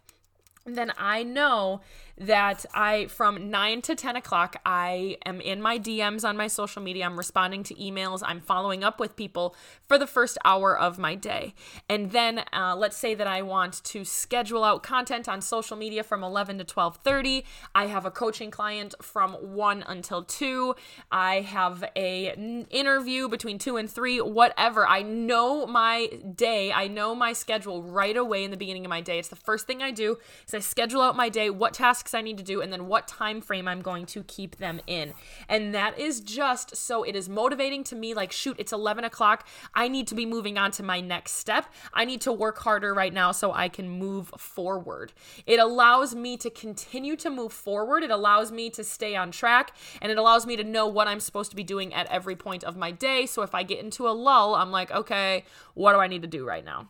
then 0.66 0.92
I 0.98 1.22
know 1.22 1.82
that 2.18 2.66
I, 2.74 3.08
from 3.08 3.50
9 3.50 3.82
to 3.84 3.96
10 3.96 4.16
o'clock, 4.16 4.56
I 4.66 5.18
am 5.26 5.42
in 5.42 5.62
my 5.62 5.78
DMs 5.78 6.28
on 6.28 6.38
my 6.38 6.48
social 6.48 6.82
media. 6.82 7.06
I'm 7.06 7.18
responding 7.18 7.64
to 7.64 7.76
emails. 7.76 8.22
I'm 8.26 8.40
following 8.40 8.84
up 8.84 9.00
with 9.00 9.16
people 9.16 9.56
for 9.88 9.98
the 9.98 10.08
first 10.08 10.38
hour 10.46 10.78
of 10.78 10.98
my 10.98 11.16
day. 11.16 11.54
And 11.90 12.12
then 12.12 12.44
uh, 12.54 12.76
let's 12.78 12.96
say 12.96 13.16
that 13.16 13.28
I 13.28 13.42
want 13.42 13.84
to 13.86 14.06
schedule 14.06 14.64
out 14.64 14.82
content 14.82 15.28
on 15.28 15.42
social 15.42 15.76
media 15.76 16.04
from 16.04 16.24
11 16.24 16.58
to 16.60 16.66
12:30. 16.66 17.44
I 17.74 17.88
have 17.88 18.06
a 18.06 18.12
coaching 18.12 18.52
client 18.52 18.96
from 19.02 19.34
1 19.34 19.84
until 19.88 20.24
2. 20.24 20.76
I 21.12 21.42
have 21.42 21.84
a 21.96 22.30
n- 22.32 22.68
interview 22.70 23.28
between 23.28 23.58
2 23.58 23.78
and 23.78 23.90
3, 23.90 24.22
whatever. 24.22 24.88
I 24.88 25.02
know 25.02 25.66
my 25.66 26.08
day. 26.36 26.72
I 26.72 26.88
know 26.88 27.14
my 27.14 27.34
schedule 27.34 27.84
right 27.84 28.16
away 28.16 28.44
in 28.44 28.52
the 28.52 28.58
beginning 28.58 28.86
of 28.86 28.90
my 28.90 29.02
day. 29.02 29.20
It's 29.20 29.28
the 29.28 29.36
first 29.36 29.68
thing 29.68 29.82
I 29.82 29.92
do 29.92 30.18
is 30.48 30.54
I 30.54 30.60
schedule 30.60 31.02
out 31.02 31.16
my 31.16 31.30
day, 31.30 31.50
what 31.50 31.74
tasks 31.74 32.05
I 32.14 32.22
need 32.22 32.38
to 32.38 32.44
do, 32.44 32.62
and 32.62 32.72
then 32.72 32.88
what 32.88 33.08
time 33.08 33.42
frame 33.42 33.68
I'm 33.68 33.82
going 33.82 34.06
to 34.08 34.24
keep 34.24 34.58
them 34.58 34.80
in. 34.86 35.14
And 35.50 35.74
that 35.74 35.98
is 35.98 36.20
just 36.20 36.76
so 36.76 37.04
it 37.04 37.16
is 37.16 37.28
motivating 37.28 37.84
to 37.86 37.96
me 37.96 38.14
like, 38.14 38.32
shoot, 38.32 38.56
it's 38.60 38.74
11 38.74 39.04
o'clock. 39.04 39.48
I 39.74 39.88
need 39.88 40.08
to 40.08 40.16
be 40.16 40.26
moving 40.26 40.58
on 40.58 40.72
to 40.72 40.84
my 40.84 41.00
next 41.00 41.34
step. 41.34 41.66
I 41.94 42.06
need 42.06 42.22
to 42.22 42.32
work 42.32 42.60
harder 42.60 42.94
right 42.94 43.14
now 43.14 43.32
so 43.32 43.52
I 43.54 43.70
can 43.70 43.90
move 43.90 44.28
forward. 44.38 45.14
It 45.46 45.60
allows 45.60 46.14
me 46.14 46.38
to 46.38 46.50
continue 46.50 47.16
to 47.18 47.30
move 47.30 47.54
forward. 47.54 48.04
It 48.04 48.12
allows 48.12 48.52
me 48.52 48.70
to 48.72 48.84
stay 48.84 49.16
on 49.16 49.32
track 49.32 49.76
and 50.02 50.12
it 50.12 50.18
allows 50.18 50.46
me 50.46 50.56
to 50.58 50.64
know 50.64 50.88
what 50.88 51.08
I'm 51.08 51.20
supposed 51.20 51.50
to 51.52 51.56
be 51.56 51.64
doing 51.64 51.94
at 51.94 52.08
every 52.08 52.36
point 52.36 52.64
of 52.64 52.78
my 52.78 52.92
day. 52.92 53.26
So 53.26 53.42
if 53.42 53.56
I 53.56 53.64
get 53.64 53.80
into 53.84 54.08
a 54.08 54.12
lull, 54.12 54.56
I'm 54.56 54.72
like, 54.72 54.92
okay, 54.92 55.46
what 55.74 55.94
do 55.94 56.00
I 56.00 56.08
need 56.08 56.22
to 56.22 56.28
do 56.28 56.46
right 56.46 56.64
now? 56.64 56.90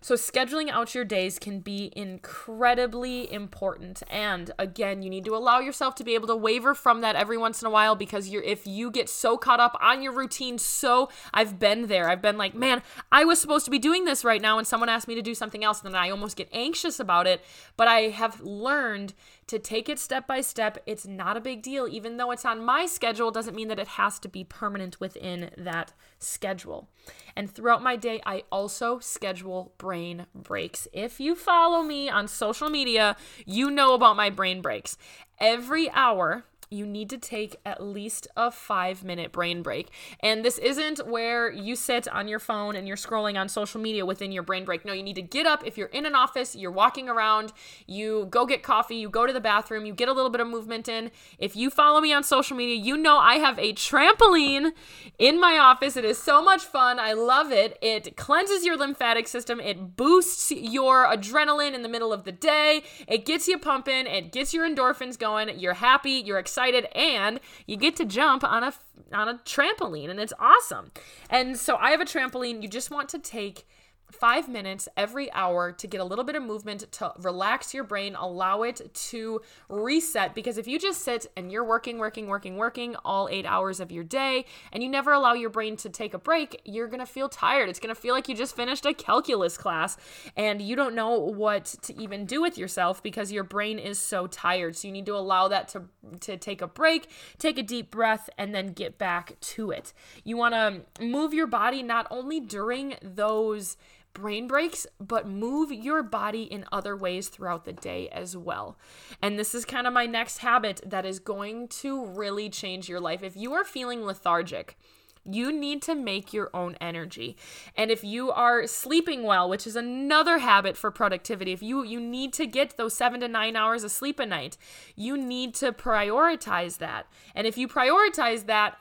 So, 0.00 0.14
scheduling 0.14 0.70
out 0.70 0.94
your 0.94 1.04
days 1.04 1.38
can 1.38 1.58
be 1.60 1.92
incredibly 1.96 3.30
important. 3.32 4.02
And 4.08 4.52
again, 4.58 5.02
you 5.02 5.10
need 5.10 5.24
to 5.24 5.34
allow 5.34 5.58
yourself 5.58 5.96
to 5.96 6.04
be 6.04 6.14
able 6.14 6.28
to 6.28 6.36
waver 6.36 6.74
from 6.74 7.00
that 7.00 7.16
every 7.16 7.36
once 7.36 7.62
in 7.62 7.66
a 7.66 7.70
while 7.70 7.96
because 7.96 8.28
you're 8.28 8.42
if 8.42 8.66
you 8.66 8.90
get 8.90 9.08
so 9.08 9.36
caught 9.36 9.60
up 9.60 9.76
on 9.80 10.02
your 10.02 10.12
routine, 10.12 10.58
so 10.58 11.08
I've 11.34 11.58
been 11.58 11.86
there. 11.86 12.08
I've 12.08 12.22
been 12.22 12.38
like, 12.38 12.54
man, 12.54 12.82
I 13.10 13.24
was 13.24 13.40
supposed 13.40 13.64
to 13.64 13.70
be 13.70 13.78
doing 13.78 14.04
this 14.04 14.24
right 14.24 14.40
now, 14.40 14.56
and 14.58 14.66
someone 14.66 14.88
asked 14.88 15.08
me 15.08 15.16
to 15.16 15.22
do 15.22 15.34
something 15.34 15.64
else, 15.64 15.82
and 15.82 15.92
then 15.92 16.00
I 16.00 16.10
almost 16.10 16.36
get 16.36 16.48
anxious 16.52 17.00
about 17.00 17.26
it. 17.26 17.42
But 17.76 17.88
I 17.88 18.02
have 18.02 18.40
learned 18.40 19.14
to 19.48 19.58
take 19.58 19.88
it 19.88 19.98
step 19.98 20.26
by 20.26 20.40
step. 20.40 20.78
It's 20.86 21.06
not 21.06 21.36
a 21.36 21.40
big 21.40 21.62
deal. 21.62 21.88
Even 21.88 22.16
though 22.16 22.30
it's 22.30 22.44
on 22.44 22.64
my 22.64 22.86
schedule, 22.86 23.30
doesn't 23.30 23.56
mean 23.56 23.68
that 23.68 23.78
it 23.78 23.88
has 23.88 24.18
to 24.20 24.28
be 24.28 24.44
permanent 24.44 25.00
within 25.00 25.50
that 25.56 25.92
schedule. 26.18 26.88
And 27.34 27.50
throughout 27.50 27.82
my 27.82 27.96
day, 27.96 28.20
I 28.24 28.44
also 28.52 28.98
schedule 28.98 29.72
brain 29.78 30.26
breaks. 30.34 30.86
If 30.92 31.18
you 31.18 31.34
follow 31.34 31.82
me 31.82 32.08
on 32.08 32.28
social 32.28 32.68
media, 32.68 33.16
you 33.46 33.70
know 33.70 33.94
about 33.94 34.16
my 34.16 34.30
brain 34.30 34.60
breaks. 34.60 34.96
Every 35.40 35.90
hour, 35.90 36.44
you 36.70 36.86
need 36.86 37.10
to 37.10 37.18
take 37.18 37.56
at 37.64 37.82
least 37.82 38.28
a 38.36 38.50
five 38.50 39.02
minute 39.04 39.32
brain 39.32 39.62
break. 39.62 39.88
And 40.20 40.44
this 40.44 40.58
isn't 40.58 41.06
where 41.06 41.50
you 41.50 41.76
sit 41.76 42.06
on 42.08 42.28
your 42.28 42.38
phone 42.38 42.76
and 42.76 42.86
you're 42.86 42.96
scrolling 42.96 43.38
on 43.38 43.48
social 43.48 43.80
media 43.80 44.04
within 44.04 44.32
your 44.32 44.42
brain 44.42 44.64
break. 44.64 44.84
No, 44.84 44.92
you 44.92 45.02
need 45.02 45.16
to 45.16 45.22
get 45.22 45.46
up. 45.46 45.66
If 45.66 45.78
you're 45.78 45.88
in 45.88 46.06
an 46.06 46.14
office, 46.14 46.54
you're 46.54 46.70
walking 46.70 47.08
around, 47.08 47.52
you 47.86 48.26
go 48.30 48.46
get 48.46 48.62
coffee, 48.62 48.96
you 48.96 49.08
go 49.08 49.26
to 49.26 49.32
the 49.32 49.40
bathroom, 49.40 49.86
you 49.86 49.94
get 49.94 50.08
a 50.08 50.12
little 50.12 50.30
bit 50.30 50.40
of 50.40 50.48
movement 50.48 50.88
in. 50.88 51.10
If 51.38 51.56
you 51.56 51.70
follow 51.70 52.00
me 52.00 52.12
on 52.12 52.22
social 52.22 52.56
media, 52.56 52.76
you 52.76 52.96
know 52.96 53.18
I 53.18 53.36
have 53.36 53.58
a 53.58 53.72
trampoline 53.72 54.72
in 55.18 55.40
my 55.40 55.58
office. 55.58 55.96
It 55.96 56.04
is 56.04 56.18
so 56.18 56.42
much 56.42 56.64
fun. 56.64 56.98
I 56.98 57.14
love 57.14 57.50
it. 57.50 57.78
It 57.80 58.16
cleanses 58.16 58.64
your 58.64 58.76
lymphatic 58.76 59.26
system, 59.28 59.60
it 59.60 59.96
boosts 59.96 60.50
your 60.50 61.06
adrenaline 61.06 61.74
in 61.74 61.82
the 61.82 61.88
middle 61.88 62.12
of 62.12 62.24
the 62.24 62.32
day, 62.32 62.82
it 63.06 63.24
gets 63.24 63.48
you 63.48 63.58
pumping, 63.58 64.06
it 64.06 64.32
gets 64.32 64.52
your 64.52 64.68
endorphins 64.68 65.18
going. 65.18 65.58
You're 65.58 65.74
happy, 65.74 66.22
you're 66.24 66.38
excited 66.38 66.57
excited 66.58 66.88
and 66.92 67.38
you 67.66 67.76
get 67.76 67.94
to 67.94 68.04
jump 68.04 68.42
on 68.42 68.64
a 68.64 68.72
on 69.12 69.28
a 69.28 69.34
trampoline 69.44 70.10
and 70.10 70.18
it's 70.18 70.32
awesome. 70.40 70.90
And 71.30 71.56
so 71.56 71.76
I 71.76 71.92
have 71.92 72.00
a 72.00 72.04
trampoline. 72.04 72.62
You 72.62 72.68
just 72.68 72.90
want 72.90 73.08
to 73.10 73.18
take 73.18 73.66
five 74.10 74.48
minutes 74.48 74.88
every 74.96 75.30
hour 75.32 75.72
to 75.72 75.86
get 75.86 76.00
a 76.00 76.04
little 76.04 76.24
bit 76.24 76.34
of 76.34 76.42
movement 76.42 76.90
to 76.92 77.12
relax 77.18 77.74
your 77.74 77.84
brain, 77.84 78.14
allow 78.14 78.62
it 78.62 78.92
to 78.94 79.40
reset. 79.68 80.34
Because 80.34 80.58
if 80.58 80.66
you 80.66 80.78
just 80.78 81.02
sit 81.02 81.26
and 81.36 81.52
you're 81.52 81.64
working, 81.64 81.98
working, 81.98 82.26
working, 82.26 82.56
working 82.56 82.96
all 83.04 83.28
eight 83.30 83.46
hours 83.46 83.80
of 83.80 83.92
your 83.92 84.04
day 84.04 84.44
and 84.72 84.82
you 84.82 84.88
never 84.88 85.12
allow 85.12 85.34
your 85.34 85.50
brain 85.50 85.76
to 85.76 85.88
take 85.88 86.14
a 86.14 86.18
break, 86.18 86.60
you're 86.64 86.88
to 86.88 87.06
feel 87.06 87.28
tired. 87.28 87.68
It's 87.68 87.78
to 87.78 87.94
feel 87.94 88.14
like 88.14 88.28
you 88.28 88.34
just 88.34 88.56
finished 88.56 88.86
a 88.86 88.94
calculus 88.94 89.56
class 89.56 89.96
and 90.36 90.60
you 90.60 90.74
don't 90.74 90.94
know 90.94 91.18
what 91.18 91.66
to 91.82 92.00
even 92.00 92.24
do 92.24 92.40
with 92.40 92.58
yourself 92.58 93.02
because 93.02 93.30
your 93.30 93.44
brain 93.44 93.78
is 93.78 93.98
so 93.98 94.26
tired. 94.26 94.76
So 94.76 94.88
you 94.88 94.92
need 94.92 95.06
to 95.06 95.16
allow 95.16 95.48
that 95.48 95.68
to, 95.68 95.82
to 96.20 96.36
take 96.36 96.62
a 96.62 96.66
break, 96.66 97.08
take 97.38 97.58
a 97.58 97.62
deep 97.62 97.90
breath, 97.90 98.30
and 98.38 98.54
then 98.54 98.72
get 98.72 98.98
back 98.98 99.38
to 99.40 99.70
it. 99.70 99.92
You 100.24 100.36
want 100.36 100.54
to 100.54 101.04
move 101.04 101.32
your 101.32 101.46
body 101.46 101.82
not 101.82 102.06
only 102.10 102.40
during 102.40 102.96
those 103.02 103.76
brain 104.18 104.46
breaks, 104.46 104.86
but 105.00 105.28
move 105.28 105.72
your 105.72 106.02
body 106.02 106.42
in 106.42 106.64
other 106.72 106.96
ways 106.96 107.28
throughout 107.28 107.64
the 107.64 107.72
day 107.72 108.08
as 108.10 108.36
well. 108.36 108.76
And 109.22 109.38
this 109.38 109.54
is 109.54 109.64
kind 109.64 109.86
of 109.86 109.92
my 109.92 110.06
next 110.06 110.38
habit 110.38 110.80
that 110.84 111.06
is 111.06 111.18
going 111.18 111.68
to 111.68 112.04
really 112.06 112.50
change 112.50 112.88
your 112.88 113.00
life. 113.00 113.22
If 113.22 113.36
you 113.36 113.52
are 113.54 113.64
feeling 113.64 114.04
lethargic, 114.04 114.76
you 115.24 115.52
need 115.52 115.82
to 115.82 115.94
make 115.94 116.32
your 116.32 116.50
own 116.54 116.76
energy. 116.80 117.36
And 117.76 117.90
if 117.90 118.02
you 118.02 118.30
are 118.30 118.66
sleeping 118.66 119.22
well, 119.24 119.48
which 119.48 119.66
is 119.66 119.76
another 119.76 120.38
habit 120.38 120.76
for 120.76 120.90
productivity, 120.90 121.52
if 121.52 121.62
you 121.62 121.84
you 121.84 122.00
need 122.00 122.32
to 122.34 122.46
get 122.46 122.76
those 122.76 122.94
7 122.94 123.20
to 123.20 123.28
9 123.28 123.56
hours 123.56 123.84
of 123.84 123.90
sleep 123.90 124.18
a 124.18 124.26
night, 124.26 124.56
you 124.96 125.16
need 125.16 125.54
to 125.56 125.72
prioritize 125.72 126.78
that. 126.78 127.06
And 127.34 127.46
if 127.46 127.58
you 127.58 127.68
prioritize 127.68 128.46
that, 128.46 128.78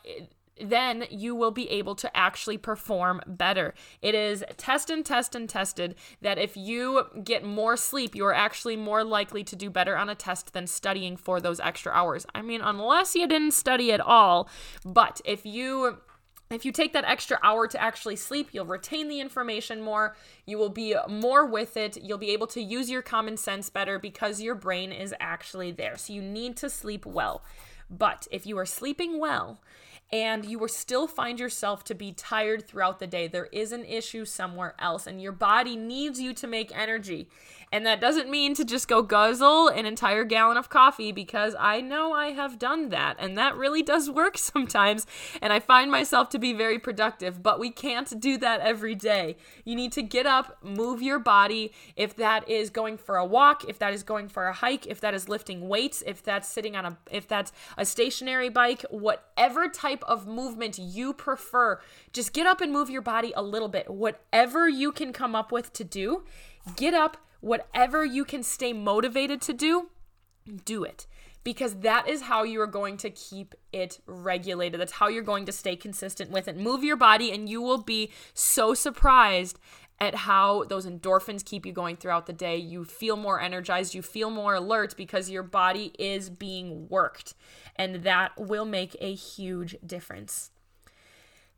then 0.62 1.06
you 1.10 1.36
will 1.36 1.52
be 1.52 1.70
able 1.70 1.96
to 1.96 2.18
actually 2.18 2.58
perform 2.58 3.22
better. 3.26 3.74
It 4.02 4.16
is 4.16 4.44
test 4.58 4.90
and 4.90 5.06
test 5.06 5.36
and 5.36 5.50
tested 5.50 5.96
that 6.22 6.38
if 6.38 6.56
you 6.58 7.06
get 7.24 7.44
more 7.44 7.78
sleep, 7.78 8.16
you're 8.16 8.34
actually 8.34 8.76
more 8.76 9.04
likely 9.04 9.44
to 9.44 9.56
do 9.56 9.70
better 9.70 9.98
on 9.98 10.10
a 10.10 10.16
test 10.16 10.54
than 10.54 10.68
studying 10.68 11.18
for 11.18 11.40
those 11.40 11.60
extra 11.60 11.92
hours. 11.92 12.26
I 12.34 12.42
mean, 12.42 12.62
unless 12.62 13.16
you 13.16 13.28
didn't 13.28 13.52
study 13.52 13.92
at 13.92 14.02
all, 14.02 14.50
but 14.86 15.22
if 15.26 15.46
you 15.46 15.98
if 16.50 16.64
you 16.64 16.72
take 16.72 16.94
that 16.94 17.04
extra 17.04 17.38
hour 17.44 17.68
to 17.68 17.82
actually 17.82 18.16
sleep, 18.16 18.50
you'll 18.54 18.66
retain 18.66 19.10
the 19.10 19.20
information 19.20 19.82
more. 19.82 20.16
You 20.46 20.58
will 20.58 20.70
be 20.70 20.96
more 21.10 21.46
with 21.46 21.76
it. 21.76 22.02
You'll 22.02 22.18
be 22.18 22.30
able 22.30 22.48
to 22.48 22.62
use 22.62 22.90
your 22.90 23.02
common 23.02 23.36
sense 23.36 23.70
better 23.70 24.00
because 24.00 24.42
your 24.42 24.56
brain 24.56 24.94
is 24.94 25.14
actually 25.20 25.72
there. 25.72 25.98
So 25.98 26.14
you 26.14 26.22
need 26.22 26.56
to 26.58 26.70
sleep 26.70 27.06
well. 27.06 27.44
But 27.90 28.28
if 28.32 28.46
you 28.46 28.58
are 28.58 28.66
sleeping 28.66 29.20
well 29.20 29.60
and 30.12 30.46
you 30.46 30.58
will 30.58 30.68
still 30.68 31.08
find 31.08 31.40
yourself 31.40 31.84
to 31.86 31.96
be 31.96 32.12
tired 32.14 32.68
throughout 32.68 33.00
the 33.00 33.08
day, 33.08 33.28
there 33.28 33.48
is 33.48 33.72
an 33.72 33.84
issue 33.84 34.26
somewhere 34.26 34.76
else, 34.80 35.06
and 35.06 35.22
your 35.22 35.34
body 35.34 35.76
needs 35.76 36.20
you 36.20 36.34
to 36.34 36.48
make 36.48 36.78
energy. 36.78 37.30
And 37.72 37.86
that 37.86 38.00
doesn't 38.00 38.30
mean 38.30 38.54
to 38.56 38.64
just 38.64 38.88
go 38.88 39.02
guzzle 39.02 39.68
an 39.68 39.86
entire 39.86 40.24
gallon 40.24 40.56
of 40.56 40.70
coffee 40.70 41.12
because 41.12 41.54
I 41.60 41.82
know 41.82 42.14
I 42.14 42.28
have 42.28 42.58
done 42.58 42.90
that. 42.90 43.18
And 43.20 43.38
that 43.38 43.58
really 43.58 43.84
does 43.84 44.10
work 44.10 44.38
sometimes. 44.38 45.06
And 45.42 45.52
I 45.52 45.60
find 45.60 45.92
myself 45.92 46.30
to 46.30 46.40
be 46.40 46.54
very 46.54 46.80
productive, 46.80 47.44
but 47.44 47.60
we 47.60 47.70
can't 47.70 48.20
do 48.20 48.38
that 48.38 48.62
every 48.62 48.96
day. 48.96 49.36
You 49.66 49.76
need 49.76 49.92
to 49.94 50.02
get 50.02 50.26
up, 50.26 50.58
move 50.64 51.02
your 51.02 51.20
body. 51.20 51.74
If 51.96 52.16
that 52.16 52.48
is 52.48 52.70
going 52.70 52.98
for 52.98 53.18
a 53.18 53.26
walk, 53.26 53.66
if 53.68 53.80
that 53.80 53.94
is 53.94 54.04
going 54.04 54.30
for 54.30 54.48
a 54.48 54.54
hike, 54.54 54.88
if 54.88 55.02
that 55.02 55.14
is 55.14 55.28
lifting 55.28 55.68
weights, 55.68 56.04
if 56.06 56.24
that's 56.24 56.48
sitting 56.48 56.76
on 56.76 56.86
a, 56.86 56.98
if 57.12 57.28
that's 57.28 57.52
a 57.78 57.86
stationary 57.86 58.50
bike, 58.50 58.86
whatever 58.90 59.68
type 59.68 60.04
of 60.08 60.26
movement 60.26 60.80
you 60.80 61.14
prefer, 61.14 61.82
just 62.14 62.32
get 62.32 62.48
up 62.48 62.62
and 62.62 62.72
move 62.72 62.90
your 62.90 63.02
body 63.02 63.34
a 63.36 63.44
little 63.44 63.68
bit. 63.68 63.90
Whatever 63.90 64.70
you 64.70 64.94
can 64.94 65.12
come 65.12 65.36
up 65.36 65.52
with 65.52 65.74
to 65.74 65.84
do, 65.84 66.24
get 66.76 66.94
up 66.94 67.18
whatever 67.40 68.04
you 68.04 68.26
can 68.26 68.44
stay 68.44 68.74
motivated 68.74 69.42
to 69.42 69.54
do, 69.54 69.90
do 70.66 70.84
it. 70.84 71.08
Because 71.44 71.76
that 71.76 72.10
is 72.10 72.24
how 72.24 72.44
you 72.44 72.60
are 72.60 72.68
going 72.68 72.98
to 72.98 73.10
keep 73.10 73.56
it 73.72 74.00
regulated. 74.06 74.82
That's 74.82 74.94
how 74.94 75.08
you're 75.08 75.24
going 75.24 75.46
to 75.46 75.54
stay 75.54 75.78
consistent 75.78 76.30
with 76.30 76.50
it. 76.50 76.58
Move 76.58 76.84
your 76.84 76.98
body, 76.98 77.32
and 77.32 77.48
you 77.48 77.62
will 77.62 77.82
be 77.82 78.12
so 78.34 78.74
surprised 78.74 79.58
at 80.00 80.14
how 80.14 80.66
those 80.66 80.86
endorphins 80.86 81.44
keep 81.44 81.66
you 81.66 81.72
going 81.72 81.96
throughout 81.96 82.26
the 82.26 82.34
day. 82.34 82.58
You 82.58 82.84
feel 82.84 83.16
more 83.16 83.40
energized, 83.40 83.96
you 83.96 84.02
feel 84.02 84.30
more 84.30 84.56
alert 84.56 84.96
because 84.98 85.30
your 85.30 85.44
body 85.44 85.94
is 85.98 86.30
being 86.30 86.88
worked, 86.90 87.34
and 87.78 88.04
that 88.04 88.32
will 88.38 88.66
make 88.66 88.96
a 89.00 89.14
huge 89.14 89.78
difference. 89.86 90.52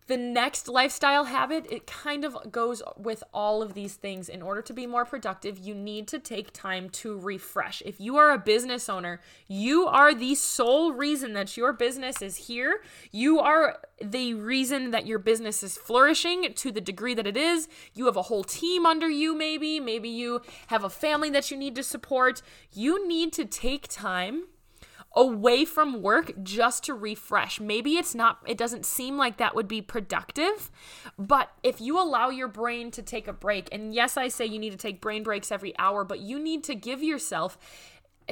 The 0.10 0.18
next 0.18 0.68
lifestyle 0.68 1.26
habit, 1.26 1.68
it 1.70 1.86
kind 1.86 2.26
of 2.26 2.52
goes 2.52 2.82
with 2.98 3.24
all 3.32 3.62
of 3.62 3.76
these 3.76 3.94
things. 3.94 4.28
In 4.28 4.42
order 4.42 4.64
to 4.64 4.74
be 4.74 4.88
more 4.88 5.06
productive, 5.06 5.60
you 5.60 5.76
need 5.76 6.08
to 6.08 6.18
take 6.18 6.52
time 6.52 6.90
to 7.02 7.20
refresh. 7.20 7.84
If 7.86 8.02
you 8.02 8.18
are 8.18 8.32
a 8.32 8.40
business 8.40 8.90
owner, 8.90 9.22
you 9.48 9.86
are 9.86 10.16
the 10.16 10.34
sole 10.34 10.94
reason 10.94 11.34
that 11.34 11.56
your 11.56 11.74
business 11.74 12.24
is 12.24 12.38
here. 12.38 12.82
You 13.12 13.40
are 13.40 13.78
the 14.02 14.34
reason 14.34 14.90
that 14.90 15.06
your 15.06 15.20
business 15.20 15.62
is 15.62 15.78
flourishing 15.78 16.56
to 16.56 16.72
the 16.72 16.82
degree 16.82 17.14
that 17.14 17.28
it 17.28 17.38
is. 17.38 17.68
You 17.94 18.08
have 18.08 18.18
a 18.18 18.24
whole 18.24 18.44
team 18.44 18.88
under 18.88 19.12
you, 19.12 19.36
maybe. 19.36 19.80
Maybe 19.80 20.10
you 20.10 20.42
have 20.68 20.84
a 20.84 20.90
family 20.90 21.30
that 21.30 21.52
you 21.52 21.58
need 21.58 21.76
to 21.76 21.84
support. 21.84 22.42
You 22.74 23.08
need 23.08 23.32
to 23.34 23.46
take 23.46 23.88
time 23.88 24.46
away 25.16 25.66
from 25.66 26.02
work 26.02 26.32
just 26.44 26.84
to 26.84 26.94
refresh. 26.94 27.60
Maybe 27.60 27.98
it's 27.98 28.14
not, 28.14 28.40
it 28.46 28.58
doesn't 28.58 28.86
seem 28.86 29.18
like 29.18 29.38
that 29.38 29.56
would 29.56 29.68
be 29.68 29.82
productive, 29.82 30.72
but 31.18 31.52
if 31.64 31.82
you 31.82 32.00
allow 32.00 32.30
your 32.30 32.48
brain 32.48 32.92
to 32.92 33.02
take 33.02 33.28
a 33.28 33.34
break, 33.34 33.70
and 33.72 33.94
yes, 33.94 34.18
I 34.18 34.28
say 34.28 34.46
you 34.46 34.60
need 34.60 34.72
to 34.72 34.78
take 34.78 35.02
brain 35.02 35.24
breaks 35.24 35.52
every 35.52 35.78
hour, 35.80 36.04
but 36.04 36.20
you 36.20 36.40
need 36.40 36.64
to 36.66 36.76
give 36.76 37.02
yourself 37.02 37.58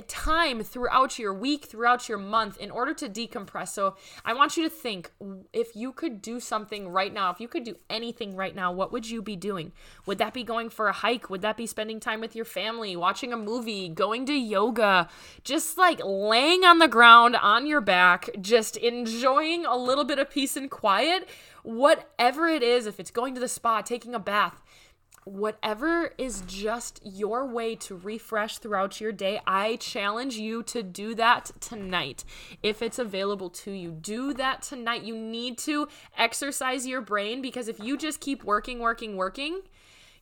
time 0.01 0.63
throughout 0.63 1.17
your 1.17 1.33
week, 1.33 1.65
throughout 1.65 2.07
your 2.07 2.17
month 2.17 2.57
in 2.57 2.71
order 2.71 2.93
to 2.93 3.09
decompress. 3.09 3.69
So 3.69 3.95
I 4.23 4.33
want 4.33 4.57
you 4.57 4.63
to 4.63 4.69
think 4.69 5.11
if 5.53 5.75
you 5.75 5.91
could 5.91 6.21
do 6.21 6.39
something 6.39 6.89
right 6.89 7.13
now, 7.13 7.31
if 7.31 7.39
you 7.39 7.47
could 7.47 7.63
do 7.63 7.75
anything 7.89 8.35
right 8.35 8.55
now, 8.55 8.71
what 8.71 8.91
would 8.91 9.09
you 9.09 9.21
be 9.21 9.35
doing? 9.35 9.71
Would 10.05 10.17
that 10.17 10.33
be 10.33 10.43
going 10.43 10.69
for 10.69 10.87
a 10.87 10.93
hike? 10.93 11.29
Would 11.29 11.41
that 11.41 11.57
be 11.57 11.67
spending 11.67 11.99
time 11.99 12.19
with 12.19 12.35
your 12.35 12.45
family, 12.45 12.95
watching 12.95 13.33
a 13.33 13.37
movie, 13.37 13.89
going 13.89 14.25
to 14.27 14.33
yoga, 14.33 15.09
just 15.43 15.77
like 15.77 15.99
laying 16.03 16.63
on 16.63 16.79
the 16.79 16.87
ground 16.87 17.35
on 17.35 17.65
your 17.65 17.81
back, 17.81 18.29
just 18.39 18.77
enjoying 18.77 19.65
a 19.65 19.75
little 19.75 20.03
bit 20.03 20.19
of 20.19 20.29
peace 20.29 20.55
and 20.55 20.69
quiet? 20.69 21.27
Whatever 21.63 22.47
it 22.47 22.63
is, 22.63 22.85
if 22.85 22.99
it's 22.99 23.11
going 23.11 23.33
to 23.33 23.41
the 23.41 23.47
spa, 23.49 23.81
taking 23.81 24.15
a 24.15 24.19
bath, 24.19 24.61
whatever 25.27 26.12
is 26.17 26.41
just 26.48 27.00
your 27.03 27.46
way 27.46 27.75
to 27.75 27.96
refresh 27.96 28.57
throughout 28.57 29.01
your 29.01 29.12
day, 29.12 29.39
I 29.46 29.75
challenge 29.77 30.38
you 30.38 30.63
to 30.63 30.84
do 30.84 31.15
that 31.15 31.51
tonight. 31.60 32.24
If 32.63 32.81
it's 32.81 33.00
available 33.00 33.50
to 33.50 33.72
you, 33.72 33.91
do 33.91 34.34
that 34.34 34.62
tonight. 34.62 35.03
You 35.03 35.17
need 35.17 35.57
to 35.60 35.88
exercise 36.17 36.88
your 36.88 37.01
brain 37.01 37.41
because 37.41 37.67
if 37.67 37.79
you 37.79 37.98
just 37.98 38.19
keep 38.19 38.43
working, 38.43 38.79
working, 38.79 39.15
working, 39.15 39.62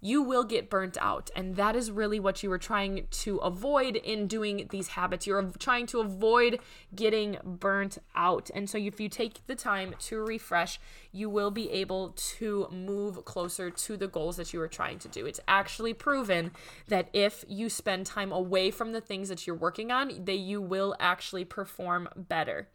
you 0.01 0.21
will 0.21 0.43
get 0.43 0.69
burnt 0.69 0.97
out. 0.99 1.29
And 1.35 1.55
that 1.55 1.75
is 1.75 1.91
really 1.91 2.19
what 2.19 2.43
you 2.43 2.49
were 2.49 2.57
trying 2.57 3.07
to 3.09 3.37
avoid 3.37 3.95
in 3.95 4.27
doing 4.27 4.67
these 4.69 4.89
habits. 4.89 5.27
You're 5.27 5.51
trying 5.59 5.85
to 5.87 5.99
avoid 5.99 6.59
getting 6.93 7.37
burnt 7.43 7.97
out. 8.15 8.49
And 8.53 8.69
so, 8.69 8.77
if 8.77 8.99
you 8.99 9.09
take 9.09 9.45
the 9.47 9.55
time 9.55 9.95
to 9.99 10.17
refresh, 10.19 10.79
you 11.11 11.29
will 11.29 11.51
be 11.51 11.71
able 11.71 12.09
to 12.37 12.67
move 12.71 13.23
closer 13.25 13.69
to 13.69 13.97
the 13.97 14.07
goals 14.07 14.37
that 14.37 14.53
you 14.53 14.61
are 14.61 14.67
trying 14.67 14.99
to 14.99 15.07
do. 15.07 15.25
It's 15.25 15.39
actually 15.47 15.93
proven 15.93 16.51
that 16.87 17.09
if 17.13 17.45
you 17.47 17.69
spend 17.69 18.05
time 18.05 18.31
away 18.31 18.71
from 18.71 18.91
the 18.91 19.01
things 19.01 19.29
that 19.29 19.47
you're 19.47 19.55
working 19.55 19.91
on, 19.91 20.25
that 20.25 20.37
you 20.37 20.61
will 20.61 20.95
actually 20.99 21.45
perform 21.45 22.09
better. 22.15 22.67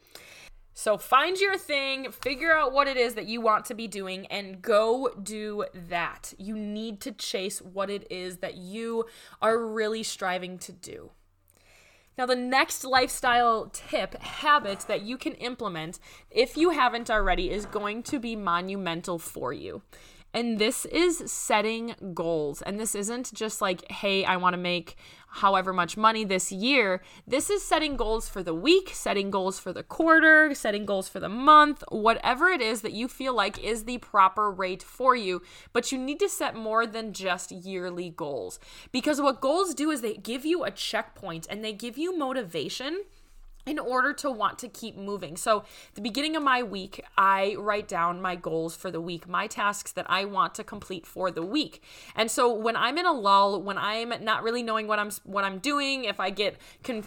So 0.72 0.96
find 0.96 1.38
your 1.38 1.58
thing, 1.58 2.10
figure 2.10 2.52
out 2.52 2.72
what 2.72 2.88
it 2.88 2.96
is 2.96 3.14
that 3.14 3.26
you 3.26 3.40
want 3.40 3.64
to 3.66 3.74
be 3.74 3.88
doing, 3.88 4.26
and 4.26 4.62
go 4.62 5.10
do 5.22 5.64
that. 5.88 6.32
You 6.38 6.56
need 6.56 7.00
to 7.02 7.12
chase 7.12 7.60
what 7.60 7.90
it 7.90 8.06
is 8.10 8.38
that 8.38 8.56
you 8.56 9.04
are 9.42 9.58
really 9.58 10.02
striving 10.02 10.58
to 10.58 10.72
do. 10.72 11.10
Now, 12.16 12.26
the 12.26 12.36
next 12.36 12.84
lifestyle 12.84 13.70
tip, 13.72 14.14
habit 14.20 14.80
that 14.88 15.02
you 15.02 15.16
can 15.16 15.32
implement, 15.34 15.98
if 16.30 16.56
you 16.56 16.70
haven't 16.70 17.10
already, 17.10 17.50
is 17.50 17.66
going 17.66 18.02
to 18.04 18.18
be 18.18 18.36
monumental 18.36 19.18
for 19.18 19.52
you. 19.52 19.82
And 20.32 20.58
this 20.58 20.84
is 20.84 21.30
setting 21.30 21.94
goals. 22.14 22.62
And 22.62 22.78
this 22.78 22.94
isn't 22.94 23.32
just 23.32 23.60
like, 23.60 23.90
hey, 23.90 24.24
I 24.24 24.36
want 24.36 24.54
to 24.54 24.58
make 24.58 24.96
however 25.30 25.72
much 25.72 25.96
money 25.96 26.24
this 26.24 26.50
year. 26.50 27.02
This 27.26 27.50
is 27.50 27.64
setting 27.64 27.96
goals 27.96 28.28
for 28.28 28.42
the 28.42 28.54
week, 28.54 28.90
setting 28.92 29.30
goals 29.30 29.58
for 29.58 29.72
the 29.72 29.82
quarter, 29.82 30.54
setting 30.54 30.84
goals 30.84 31.08
for 31.08 31.20
the 31.20 31.28
month, 31.28 31.84
whatever 31.90 32.48
it 32.48 32.60
is 32.60 32.82
that 32.82 32.92
you 32.92 33.08
feel 33.08 33.34
like 33.34 33.62
is 33.62 33.84
the 33.84 33.98
proper 33.98 34.50
rate 34.50 34.82
for 34.82 35.14
you. 35.14 35.42
But 35.72 35.92
you 35.92 35.98
need 35.98 36.18
to 36.20 36.28
set 36.28 36.54
more 36.54 36.86
than 36.86 37.12
just 37.12 37.52
yearly 37.52 38.10
goals. 38.10 38.58
Because 38.92 39.20
what 39.20 39.40
goals 39.40 39.74
do 39.74 39.90
is 39.90 40.00
they 40.00 40.14
give 40.14 40.44
you 40.44 40.64
a 40.64 40.70
checkpoint 40.70 41.46
and 41.48 41.64
they 41.64 41.72
give 41.72 41.96
you 41.96 42.16
motivation 42.16 43.04
in 43.66 43.78
order 43.78 44.12
to 44.14 44.30
want 44.30 44.58
to 44.60 44.68
keep 44.68 44.96
moving. 44.96 45.36
So, 45.36 45.64
the 45.94 46.00
beginning 46.00 46.36
of 46.36 46.42
my 46.42 46.62
week, 46.62 47.04
I 47.16 47.56
write 47.58 47.88
down 47.88 48.20
my 48.20 48.36
goals 48.36 48.76
for 48.76 48.90
the 48.90 49.00
week, 49.00 49.28
my 49.28 49.46
tasks 49.46 49.92
that 49.92 50.06
I 50.08 50.24
want 50.24 50.54
to 50.54 50.64
complete 50.64 51.06
for 51.06 51.30
the 51.30 51.42
week. 51.42 51.82
And 52.14 52.30
so 52.30 52.52
when 52.52 52.76
I'm 52.76 52.98
in 52.98 53.06
a 53.06 53.12
lull, 53.12 53.62
when 53.62 53.78
I'm 53.78 54.12
not 54.22 54.42
really 54.42 54.62
knowing 54.62 54.86
what 54.86 54.98
I'm 54.98 55.10
what 55.24 55.44
I'm 55.44 55.58
doing, 55.58 56.04
if 56.04 56.20
I 56.20 56.30
get 56.30 56.56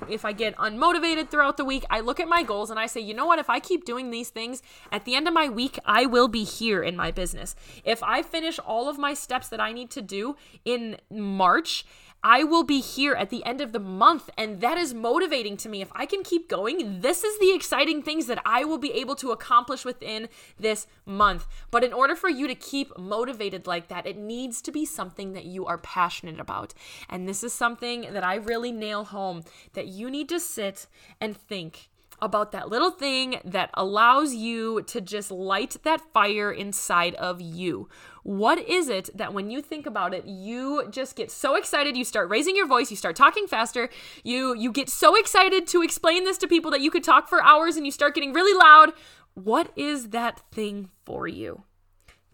if 0.10 0.26
I 0.26 0.32
get 0.32 0.56
unmotivated 0.58 1.30
throughout 1.30 1.58
the 1.58 1.66
week, 1.66 1.84
I 1.90 2.00
look 2.00 2.20
at 2.20 2.28
my 2.28 2.44
goals 2.44 2.70
and 2.70 2.80
I 2.80 2.86
say, 2.86 3.02
"You 3.02 3.14
know 3.14 3.26
what? 3.26 3.40
If 3.40 3.50
I 3.50 3.60
keep 3.60 3.86
doing 3.86 4.12
these 4.12 4.30
things, 4.30 4.62
at 4.92 5.06
the 5.06 5.16
end 5.16 5.28
of 5.28 5.34
my 5.34 5.50
week, 5.50 5.80
I 5.86 6.06
will 6.06 6.28
be 6.28 6.44
here 6.44 6.84
in 6.84 6.96
my 6.96 7.12
business. 7.12 7.56
If 7.84 8.04
I 8.04 8.22
finish 8.22 8.60
all 8.60 8.90
of 8.90 8.98
my 8.98 9.14
steps 9.14 9.48
that 9.50 9.60
I 9.60 9.72
need 9.72 9.90
to 9.92 10.02
do 10.02 10.36
in 10.66 10.98
March, 11.10 11.86
I 12.24 12.44
will 12.44 12.64
be 12.64 12.80
here 12.80 13.14
at 13.14 13.30
the 13.30 13.44
end 13.46 13.60
of 13.60 13.74
the 13.74 13.80
month. 13.80 14.30
And 14.38 14.62
that 14.62 14.78
is 14.78 14.94
motivating 14.94 15.58
to 15.58 15.70
me. 15.70 15.82
If 15.82 15.92
I 15.94 16.06
can 16.06 16.24
keep 16.24 16.50
going, 16.50 17.02
this 17.02 17.24
is 17.24 17.38
the 17.40 17.54
exciting 17.54 18.02
things 18.02 18.28
that 18.28 18.42
I 18.46 18.64
will 18.64 18.78
be 18.78 18.94
able 18.94 19.16
to 19.18 19.32
accomplish 19.32 19.84
within 19.84 20.30
this 20.58 20.88
month. 21.06 21.46
But 21.72 21.84
in 21.84 21.94
order 21.94 22.16
for 22.16 22.30
you 22.30 22.48
to 22.48 22.56
keep 22.56 22.98
motivated 22.98 23.68
like 23.68 23.90
that, 23.90 24.08
it 24.08 24.18
needs 24.18 24.62
to 24.64 24.72
be 24.72 24.86
something 24.86 25.34
that 25.34 25.46
you 25.46 25.66
are 25.66 25.78
passionate 25.78 26.40
about. 26.40 26.74
And 27.10 27.28
this 27.28 27.44
is 27.44 27.54
something 27.54 28.14
that 28.14 28.24
I 28.24 28.36
really 28.36 28.72
nail 28.72 29.04
home 29.04 29.44
that 29.74 29.88
you 29.88 30.10
need 30.10 30.30
to 30.30 30.40
sit 30.40 30.88
and 31.20 31.36
think 31.36 31.90
about 32.24 32.54
that 32.54 32.70
little 32.70 32.90
thing 32.90 33.40
that 33.44 33.70
allows 33.74 34.34
you 34.34 34.82
to 34.84 35.02
just 35.02 35.30
light 35.30 35.78
that 35.84 36.02
fire 36.14 36.52
inside 36.52 37.16
of 37.16 37.42
you. 37.42 37.90
What 38.24 38.60
is 38.60 38.88
it 38.88 39.10
that 39.14 39.34
when 39.34 39.52
you 39.52 39.62
think 39.62 39.86
about 39.86 40.14
it, 40.14 40.26
you 40.26 40.88
just 40.90 41.18
get 41.18 41.30
so 41.30 41.56
excited, 41.56 41.98
you 41.98 42.06
start 42.06 42.30
raising 42.30 42.56
your 42.56 42.68
voice, 42.68 42.90
you 42.90 42.96
start 42.98 43.18
talking 43.18 43.46
faster, 43.46 43.90
you 44.24 44.56
you 44.56 44.72
get 44.72 44.90
so 44.90 45.16
excited 45.16 45.68
to 45.68 45.82
explain 45.82 46.24
this 46.24 46.38
to 46.40 46.48
people 46.48 46.72
that 46.72 46.82
you 46.82 46.90
could 46.90 47.04
talk 47.04 47.28
for 47.28 47.44
hours 47.44 47.76
and 47.76 47.86
you 47.86 47.92
start 47.92 48.16
getting 48.16 48.34
really 48.34 48.58
loud. 48.58 48.94
What 49.34 49.72
is 49.76 50.10
that 50.10 50.42
thing 50.52 50.90
for 51.06 51.28
you? 51.28 51.64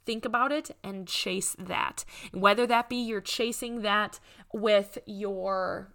think 0.06 0.26
about 0.26 0.52
it 0.52 0.72
and 0.84 1.08
chase 1.08 1.56
that. 1.60 2.04
Whether 2.34 2.66
that 2.66 2.90
be 2.90 2.96
you're 2.96 3.22
chasing 3.22 3.84
that 3.84 4.20
with 4.52 4.98
your 5.06 5.94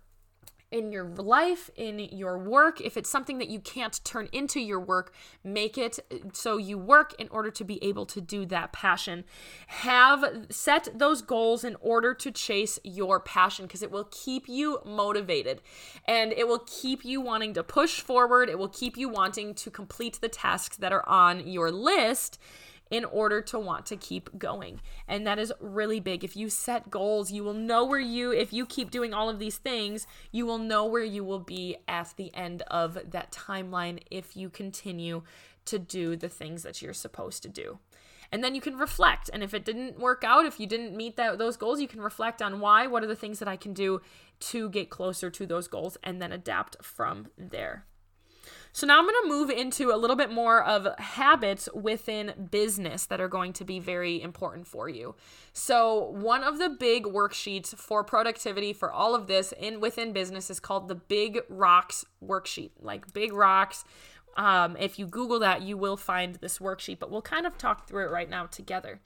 in 0.74 0.90
your 0.90 1.04
life, 1.04 1.70
in 1.76 2.00
your 2.00 2.36
work. 2.36 2.80
If 2.80 2.96
it's 2.96 3.08
something 3.08 3.38
that 3.38 3.48
you 3.48 3.60
can't 3.60 4.04
turn 4.04 4.28
into 4.32 4.58
your 4.58 4.80
work, 4.80 5.14
make 5.44 5.78
it 5.78 6.00
so 6.32 6.56
you 6.56 6.76
work 6.76 7.14
in 7.16 7.28
order 7.28 7.52
to 7.52 7.62
be 7.62 7.82
able 7.82 8.04
to 8.06 8.20
do 8.20 8.44
that 8.46 8.72
passion. 8.72 9.22
Have 9.68 10.46
set 10.50 10.88
those 10.92 11.22
goals 11.22 11.62
in 11.62 11.76
order 11.80 12.12
to 12.14 12.30
chase 12.32 12.80
your 12.82 13.20
passion 13.20 13.66
because 13.66 13.84
it 13.84 13.92
will 13.92 14.08
keep 14.10 14.48
you 14.48 14.80
motivated 14.84 15.62
and 16.08 16.32
it 16.32 16.48
will 16.48 16.64
keep 16.66 17.04
you 17.04 17.20
wanting 17.20 17.54
to 17.54 17.62
push 17.62 18.00
forward. 18.00 18.48
It 18.48 18.58
will 18.58 18.68
keep 18.68 18.96
you 18.96 19.08
wanting 19.08 19.54
to 19.54 19.70
complete 19.70 20.20
the 20.20 20.28
tasks 20.28 20.76
that 20.78 20.92
are 20.92 21.08
on 21.08 21.46
your 21.46 21.70
list 21.70 22.40
in 22.90 23.04
order 23.04 23.40
to 23.40 23.58
want 23.58 23.86
to 23.86 23.96
keep 23.96 24.38
going. 24.38 24.80
And 25.08 25.26
that 25.26 25.38
is 25.38 25.52
really 25.60 26.00
big. 26.00 26.22
If 26.22 26.36
you 26.36 26.48
set 26.50 26.90
goals, 26.90 27.32
you 27.32 27.42
will 27.42 27.54
know 27.54 27.84
where 27.84 28.00
you, 28.00 28.30
if 28.32 28.52
you 28.52 28.66
keep 28.66 28.90
doing 28.90 29.14
all 29.14 29.28
of 29.28 29.38
these 29.38 29.56
things, 29.56 30.06
you 30.30 30.46
will 30.46 30.58
know 30.58 30.84
where 30.84 31.04
you 31.04 31.24
will 31.24 31.38
be 31.38 31.76
at 31.88 32.14
the 32.16 32.34
end 32.34 32.62
of 32.68 32.98
that 33.10 33.32
timeline 33.32 34.00
if 34.10 34.36
you 34.36 34.50
continue 34.50 35.22
to 35.64 35.78
do 35.78 36.14
the 36.14 36.28
things 36.28 36.62
that 36.62 36.82
you're 36.82 36.92
supposed 36.92 37.42
to 37.42 37.48
do. 37.48 37.78
And 38.30 38.42
then 38.42 38.54
you 38.54 38.60
can 38.60 38.76
reflect. 38.76 39.30
And 39.32 39.42
if 39.42 39.54
it 39.54 39.64
didn't 39.64 39.98
work 39.98 40.24
out, 40.24 40.44
if 40.44 40.58
you 40.58 40.66
didn't 40.66 40.96
meet 40.96 41.16
that, 41.16 41.38
those 41.38 41.56
goals, 41.56 41.80
you 41.80 41.88
can 41.88 42.00
reflect 42.00 42.42
on 42.42 42.60
why, 42.60 42.86
what 42.86 43.04
are 43.04 43.08
the 43.08 43.16
things 43.16 43.38
that 43.38 43.48
I 43.48 43.56
can 43.56 43.72
do 43.72 44.00
to 44.40 44.68
get 44.70 44.90
closer 44.90 45.30
to 45.30 45.46
those 45.46 45.68
goals, 45.68 45.96
and 46.02 46.20
then 46.20 46.32
adapt 46.32 46.82
from 46.84 47.28
there. 47.38 47.86
So 48.74 48.88
now 48.88 48.98
I'm 48.98 49.04
going 49.04 49.14
to 49.22 49.28
move 49.28 49.50
into 49.50 49.92
a 49.92 49.96
little 49.96 50.16
bit 50.16 50.32
more 50.32 50.60
of 50.64 50.88
habits 50.98 51.68
within 51.72 52.48
business 52.50 53.06
that 53.06 53.20
are 53.20 53.28
going 53.28 53.52
to 53.52 53.64
be 53.64 53.78
very 53.78 54.20
important 54.20 54.66
for 54.66 54.88
you. 54.88 55.14
So 55.52 56.10
one 56.10 56.42
of 56.42 56.58
the 56.58 56.68
big 56.68 57.04
worksheets 57.04 57.76
for 57.76 58.02
productivity 58.02 58.72
for 58.72 58.90
all 58.90 59.14
of 59.14 59.28
this 59.28 59.52
in 59.52 59.78
within 59.78 60.12
business 60.12 60.50
is 60.50 60.58
called 60.58 60.88
the 60.88 60.96
Big 60.96 61.42
Rocks 61.48 62.04
worksheet. 62.20 62.72
Like 62.80 63.12
Big 63.14 63.32
Rocks 63.32 63.84
um, 64.36 64.76
if 64.78 64.98
you 64.98 65.06
Google 65.06 65.38
that, 65.40 65.62
you 65.62 65.76
will 65.76 65.96
find 65.96 66.34
this 66.36 66.58
worksheet, 66.58 66.98
but 66.98 67.10
we'll 67.10 67.22
kind 67.22 67.46
of 67.46 67.56
talk 67.56 67.86
through 67.86 68.06
it 68.06 68.10
right 68.10 68.28
now 68.28 68.46
together. 68.46 69.00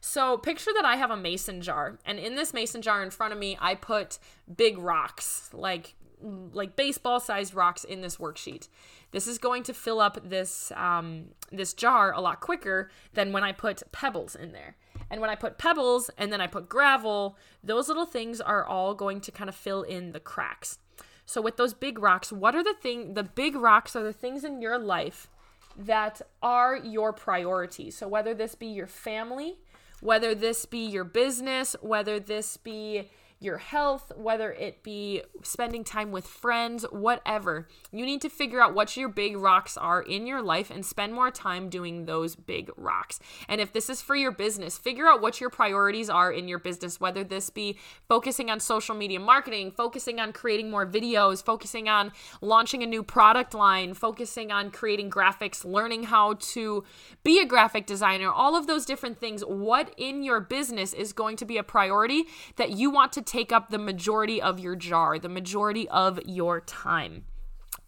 So, 0.00 0.36
picture 0.36 0.72
that 0.74 0.84
I 0.84 0.96
have 0.96 1.12
a 1.12 1.16
mason 1.16 1.60
jar, 1.60 2.00
and 2.04 2.18
in 2.18 2.34
this 2.34 2.52
mason 2.52 2.82
jar 2.82 3.04
in 3.04 3.10
front 3.10 3.32
of 3.32 3.38
me, 3.38 3.56
I 3.60 3.76
put 3.76 4.18
big 4.56 4.78
rocks, 4.78 5.48
like 5.52 5.94
like 6.22 6.76
baseball 6.76 7.20
sized 7.20 7.54
rocks 7.54 7.84
in 7.84 8.00
this 8.00 8.16
worksheet. 8.16 8.68
This 9.10 9.26
is 9.26 9.38
going 9.38 9.62
to 9.64 9.74
fill 9.74 10.00
up 10.00 10.18
this 10.28 10.72
um, 10.76 11.26
this 11.50 11.74
jar 11.74 12.12
a 12.12 12.20
lot 12.20 12.40
quicker 12.40 12.90
than 13.14 13.32
when 13.32 13.44
I 13.44 13.52
put 13.52 13.82
pebbles 13.92 14.34
in 14.34 14.52
there. 14.52 14.76
And 15.10 15.20
when 15.20 15.30
I 15.30 15.34
put 15.34 15.58
pebbles 15.58 16.10
and 16.16 16.32
then 16.32 16.40
I 16.40 16.46
put 16.46 16.68
gravel, 16.68 17.36
those 17.62 17.88
little 17.88 18.06
things 18.06 18.40
are 18.40 18.64
all 18.64 18.94
going 18.94 19.20
to 19.22 19.30
kind 19.30 19.50
of 19.50 19.54
fill 19.54 19.82
in 19.82 20.12
the 20.12 20.20
cracks. 20.20 20.78
So 21.26 21.42
with 21.42 21.56
those 21.56 21.74
big 21.74 21.98
rocks, 21.98 22.32
what 22.32 22.54
are 22.54 22.64
the 22.64 22.74
thing 22.74 23.14
the 23.14 23.22
big 23.22 23.54
rocks 23.54 23.94
are 23.94 24.02
the 24.02 24.12
things 24.12 24.44
in 24.44 24.62
your 24.62 24.78
life 24.78 25.28
that 25.76 26.20
are 26.42 26.76
your 26.76 27.12
priorities. 27.12 27.96
So 27.96 28.08
whether 28.08 28.34
this 28.34 28.54
be 28.54 28.66
your 28.66 28.86
family, 28.86 29.58
whether 30.00 30.34
this 30.34 30.66
be 30.66 30.84
your 30.84 31.04
business, 31.04 31.76
whether 31.80 32.18
this 32.18 32.56
be 32.56 33.10
your 33.42 33.58
health, 33.58 34.12
whether 34.16 34.52
it 34.52 34.82
be 34.82 35.22
spending 35.42 35.82
time 35.82 36.12
with 36.12 36.26
friends, 36.26 36.84
whatever. 36.90 37.66
You 37.90 38.06
need 38.06 38.22
to 38.22 38.28
figure 38.28 38.60
out 38.60 38.74
what 38.74 38.96
your 38.96 39.08
big 39.08 39.36
rocks 39.36 39.76
are 39.76 40.00
in 40.00 40.26
your 40.26 40.40
life 40.40 40.70
and 40.70 40.86
spend 40.86 41.12
more 41.12 41.30
time 41.30 41.68
doing 41.68 42.04
those 42.04 42.36
big 42.36 42.70
rocks. 42.76 43.18
And 43.48 43.60
if 43.60 43.72
this 43.72 43.90
is 43.90 44.00
for 44.00 44.14
your 44.14 44.30
business, 44.30 44.78
figure 44.78 45.08
out 45.08 45.20
what 45.20 45.40
your 45.40 45.50
priorities 45.50 46.08
are 46.08 46.30
in 46.30 46.46
your 46.46 46.60
business, 46.60 47.00
whether 47.00 47.24
this 47.24 47.50
be 47.50 47.78
focusing 48.08 48.50
on 48.50 48.60
social 48.60 48.94
media 48.94 49.18
marketing, 49.18 49.72
focusing 49.72 50.20
on 50.20 50.32
creating 50.32 50.70
more 50.70 50.86
videos, 50.86 51.44
focusing 51.44 51.88
on 51.88 52.12
launching 52.40 52.82
a 52.82 52.86
new 52.86 53.02
product 53.02 53.54
line, 53.54 53.94
focusing 53.94 54.52
on 54.52 54.70
creating 54.70 55.10
graphics, 55.10 55.64
learning 55.64 56.04
how 56.04 56.34
to 56.34 56.84
be 57.24 57.40
a 57.40 57.44
graphic 57.44 57.86
designer, 57.86 58.30
all 58.30 58.54
of 58.54 58.66
those 58.66 58.86
different 58.86 59.18
things. 59.18 59.42
What 59.42 59.92
in 59.96 60.22
your 60.22 60.40
business 60.40 60.92
is 60.92 61.12
going 61.12 61.36
to 61.38 61.44
be 61.44 61.56
a 61.56 61.62
priority 61.62 62.24
that 62.56 62.70
you 62.70 62.90
want 62.90 63.12
to 63.12 63.31
take 63.32 63.50
up 63.50 63.70
the 63.70 63.78
majority 63.78 64.42
of 64.42 64.60
your 64.60 64.76
jar, 64.76 65.18
the 65.18 65.28
majority 65.28 65.88
of 65.88 66.20
your 66.26 66.60
time. 66.60 67.24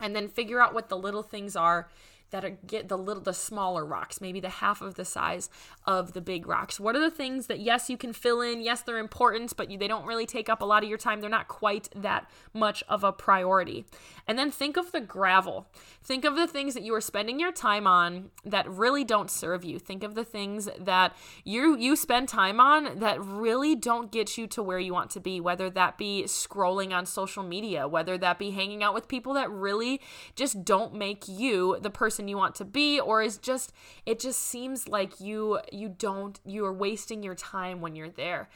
And 0.00 0.16
then 0.16 0.26
figure 0.26 0.58
out 0.58 0.72
what 0.72 0.88
the 0.88 0.96
little 0.96 1.22
things 1.22 1.54
are 1.54 1.90
that 2.34 2.44
are 2.44 2.58
get 2.66 2.88
the 2.88 2.98
little 2.98 3.22
the 3.22 3.32
smaller 3.32 3.86
rocks 3.86 4.20
maybe 4.20 4.40
the 4.40 4.48
half 4.48 4.82
of 4.82 4.96
the 4.96 5.04
size 5.04 5.48
of 5.86 6.14
the 6.14 6.20
big 6.20 6.48
rocks. 6.48 6.80
What 6.80 6.96
are 6.96 7.00
the 7.00 7.08
things 7.08 7.46
that 7.46 7.60
yes 7.60 7.88
you 7.88 7.96
can 7.96 8.12
fill 8.12 8.40
in 8.40 8.60
yes 8.60 8.82
they're 8.82 8.98
important 8.98 9.56
but 9.56 9.70
you, 9.70 9.78
they 9.78 9.86
don't 9.86 10.04
really 10.04 10.26
take 10.26 10.48
up 10.48 10.60
a 10.60 10.64
lot 10.64 10.82
of 10.82 10.88
your 10.88 10.98
time. 10.98 11.20
They're 11.20 11.30
not 11.30 11.46
quite 11.46 11.88
that 11.94 12.28
much 12.52 12.82
of 12.88 13.04
a 13.04 13.12
priority. 13.12 13.86
And 14.26 14.36
then 14.36 14.50
think 14.50 14.76
of 14.76 14.90
the 14.90 15.00
gravel. 15.00 15.68
Think 16.02 16.24
of 16.24 16.34
the 16.34 16.48
things 16.48 16.74
that 16.74 16.82
you 16.82 16.92
are 16.96 17.00
spending 17.00 17.38
your 17.38 17.52
time 17.52 17.86
on 17.86 18.30
that 18.44 18.68
really 18.68 19.04
don't 19.04 19.30
serve 19.30 19.64
you. 19.64 19.78
Think 19.78 20.02
of 20.02 20.16
the 20.16 20.24
things 20.24 20.68
that 20.76 21.16
you 21.44 21.76
you 21.76 21.94
spend 21.94 22.28
time 22.28 22.58
on 22.58 22.98
that 22.98 23.22
really 23.22 23.76
don't 23.76 24.10
get 24.10 24.36
you 24.36 24.48
to 24.48 24.62
where 24.62 24.80
you 24.80 24.92
want 24.92 25.10
to 25.10 25.20
be 25.20 25.40
whether 25.40 25.70
that 25.70 25.96
be 25.96 26.24
scrolling 26.26 26.92
on 26.92 27.06
social 27.06 27.44
media 27.44 27.86
whether 27.86 28.18
that 28.18 28.38
be 28.38 28.50
hanging 28.50 28.82
out 28.82 28.92
with 28.92 29.06
people 29.06 29.34
that 29.34 29.48
really 29.50 30.00
just 30.34 30.64
don't 30.64 30.94
make 30.94 31.28
you 31.28 31.78
the 31.80 31.90
person 31.90 32.23
person 32.24 32.28
you 32.28 32.36
want 32.36 32.54
to 32.56 32.64
be 32.64 33.00
or 33.00 33.22
is 33.22 33.38
just 33.38 33.72
it 34.06 34.18
just 34.20 34.40
seems 34.40 34.88
like 34.88 35.20
you 35.20 35.58
you 35.72 35.88
don't 35.88 36.40
you 36.44 36.64
are 36.64 36.72
wasting 36.72 37.22
your 37.22 37.34
time 37.34 37.80
when 37.80 37.96
you're 37.96 38.10
there. 38.16 38.48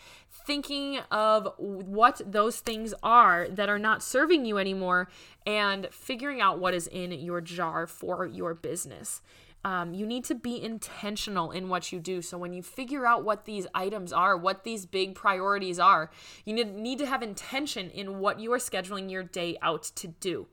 Thinking 0.46 1.00
of 1.11 1.48
what 1.59 2.20
those 2.24 2.61
things 2.61 2.94
are 3.02 3.48
that 3.50 3.68
are 3.68 3.78
not 3.78 4.02
serving 4.02 4.46
you 4.46 4.59
anymore 4.59 5.09
and 5.46 5.88
figuring 5.90 6.40
out 6.40 6.59
what 6.59 6.74
is 6.74 6.87
in 6.88 7.12
your 7.12 7.40
jar 7.40 7.87
for 7.87 8.26
your 8.26 8.54
business. 8.54 9.22
Um, 9.64 9.92
you 9.92 10.07
need 10.07 10.24
to 10.26 10.37
be 10.37 10.62
intentional 10.62 11.50
in 11.50 11.68
what 11.68 11.90
you 11.90 11.98
do. 11.98 12.22
So 12.22 12.38
when 12.38 12.52
you 12.52 12.62
figure 12.62 13.04
out 13.04 13.24
what 13.24 13.44
these 13.44 13.66
items 13.74 14.12
are, 14.12 14.37
what 14.37 14.62
these 14.62 14.87
big 14.87 15.16
priorities 15.16 15.81
are, 15.81 16.11
you 16.44 16.54
need, 16.54 16.74
need 16.74 16.98
to 17.00 17.07
have 17.07 17.22
intention 17.22 17.90
in 17.90 18.20
what 18.20 18.38
you 18.38 18.52
are 18.52 18.59
scheduling 18.61 19.11
your 19.11 19.24
day 19.24 19.59
out 19.61 19.83
to 19.96 20.09
do 20.09 20.46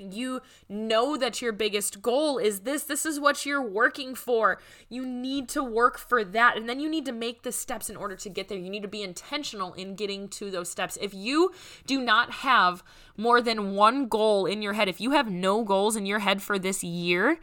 you 0.00 0.40
know 0.68 1.16
that 1.16 1.40
your 1.42 1.52
biggest 1.52 2.02
goal 2.02 2.38
is 2.38 2.60
this 2.60 2.84
this 2.84 3.04
is 3.04 3.20
what 3.20 3.44
you're 3.44 3.62
working 3.62 4.14
for. 4.14 4.60
You 4.88 5.06
need 5.06 5.48
to 5.50 5.62
work 5.62 5.98
for 5.98 6.24
that 6.24 6.56
and 6.56 6.68
then 6.68 6.80
you 6.80 6.88
need 6.88 7.04
to 7.06 7.12
make 7.12 7.42
the 7.42 7.52
steps 7.52 7.90
in 7.90 7.96
order 7.96 8.16
to 8.16 8.28
get 8.28 8.48
there. 8.48 8.58
You 8.58 8.70
need 8.70 8.82
to 8.82 8.88
be 8.88 9.02
intentional 9.02 9.72
in 9.74 9.94
getting 9.94 10.28
to 10.30 10.50
those 10.50 10.70
steps. 10.70 10.98
If 11.00 11.14
you 11.14 11.52
do 11.86 12.00
not 12.00 12.30
have 12.30 12.82
more 13.16 13.40
than 13.40 13.74
one 13.74 14.08
goal 14.08 14.46
in 14.46 14.62
your 14.62 14.74
head 14.74 14.88
if 14.88 15.00
you 15.00 15.10
have 15.10 15.30
no 15.30 15.64
goals 15.64 15.96
in 15.96 16.06
your 16.06 16.20
head 16.20 16.40
for 16.40 16.58
this 16.58 16.84
year 16.84 17.38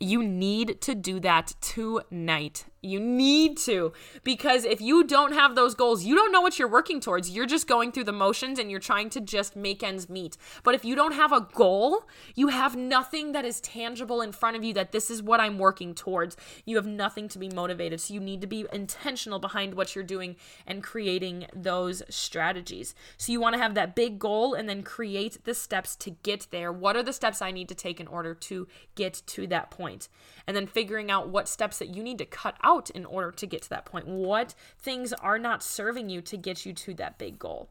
you 0.00 0.22
need 0.22 0.80
to 0.82 0.94
do 0.94 1.20
that 1.20 1.54
tonight. 1.60 2.66
You 2.80 3.00
need 3.00 3.56
to. 3.58 3.92
Because 4.22 4.64
if 4.64 4.80
you 4.80 5.04
don't 5.04 5.32
have 5.32 5.54
those 5.56 5.74
goals, 5.74 6.04
you 6.04 6.14
don't 6.14 6.30
know 6.30 6.40
what 6.40 6.58
you're 6.58 6.68
working 6.68 7.00
towards. 7.00 7.30
You're 7.30 7.46
just 7.46 7.66
going 7.66 7.90
through 7.90 8.04
the 8.04 8.12
motions 8.12 8.58
and 8.58 8.70
you're 8.70 8.78
trying 8.78 9.10
to 9.10 9.20
just 9.20 9.56
make 9.56 9.82
ends 9.82 10.08
meet. 10.08 10.36
But 10.62 10.74
if 10.74 10.84
you 10.84 10.94
don't 10.94 11.12
have 11.12 11.32
a 11.32 11.48
goal, 11.52 12.08
you 12.36 12.48
have 12.48 12.76
nothing 12.76 13.32
that 13.32 13.44
is 13.44 13.60
tangible 13.60 14.20
in 14.20 14.30
front 14.30 14.56
of 14.56 14.62
you 14.62 14.72
that 14.74 14.92
this 14.92 15.10
is 15.10 15.22
what 15.22 15.40
I'm 15.40 15.58
working 15.58 15.94
towards. 15.94 16.36
You 16.64 16.76
have 16.76 16.86
nothing 16.86 17.28
to 17.28 17.38
be 17.38 17.48
motivated. 17.48 18.00
So 18.00 18.14
you 18.14 18.20
need 18.20 18.40
to 18.42 18.46
be 18.46 18.66
intentional 18.72 19.40
behind 19.40 19.74
what 19.74 19.94
you're 19.94 20.04
doing 20.04 20.36
and 20.66 20.82
creating 20.82 21.46
those 21.54 22.02
strategies. 22.08 22.94
So 23.16 23.32
you 23.32 23.40
want 23.40 23.56
to 23.56 23.62
have 23.62 23.74
that 23.74 23.96
big 23.96 24.20
goal 24.20 24.54
and 24.54 24.68
then 24.68 24.82
create 24.84 25.44
the 25.44 25.54
steps 25.54 25.96
to 25.96 26.10
get 26.10 26.46
there. 26.52 26.72
What 26.72 26.96
are 26.96 27.02
the 27.02 27.12
steps 27.12 27.42
I 27.42 27.50
need 27.50 27.68
to 27.70 27.74
take 27.74 27.98
in 27.98 28.06
order 28.06 28.34
to 28.34 28.68
get 28.94 29.22
to 29.26 29.48
that 29.48 29.70
point? 29.70 30.08
and 30.48 30.56
then 30.56 30.66
figuring 30.66 31.10
out 31.10 31.28
what 31.28 31.46
steps 31.46 31.78
that 31.78 31.94
you 31.94 32.02
need 32.02 32.16
to 32.16 32.24
cut 32.24 32.56
out 32.64 32.67
in 32.94 33.04
order 33.04 33.30
to 33.30 33.46
get 33.46 33.62
to 33.62 33.70
that 33.70 33.84
point. 33.84 34.06
What 34.06 34.54
things 34.78 35.12
are 35.12 35.38
not 35.38 35.62
serving 35.62 36.10
you 36.10 36.20
to 36.22 36.36
get 36.36 36.66
you 36.66 36.72
to 36.72 36.94
that 36.94 37.18
big 37.18 37.38
goal. 37.38 37.70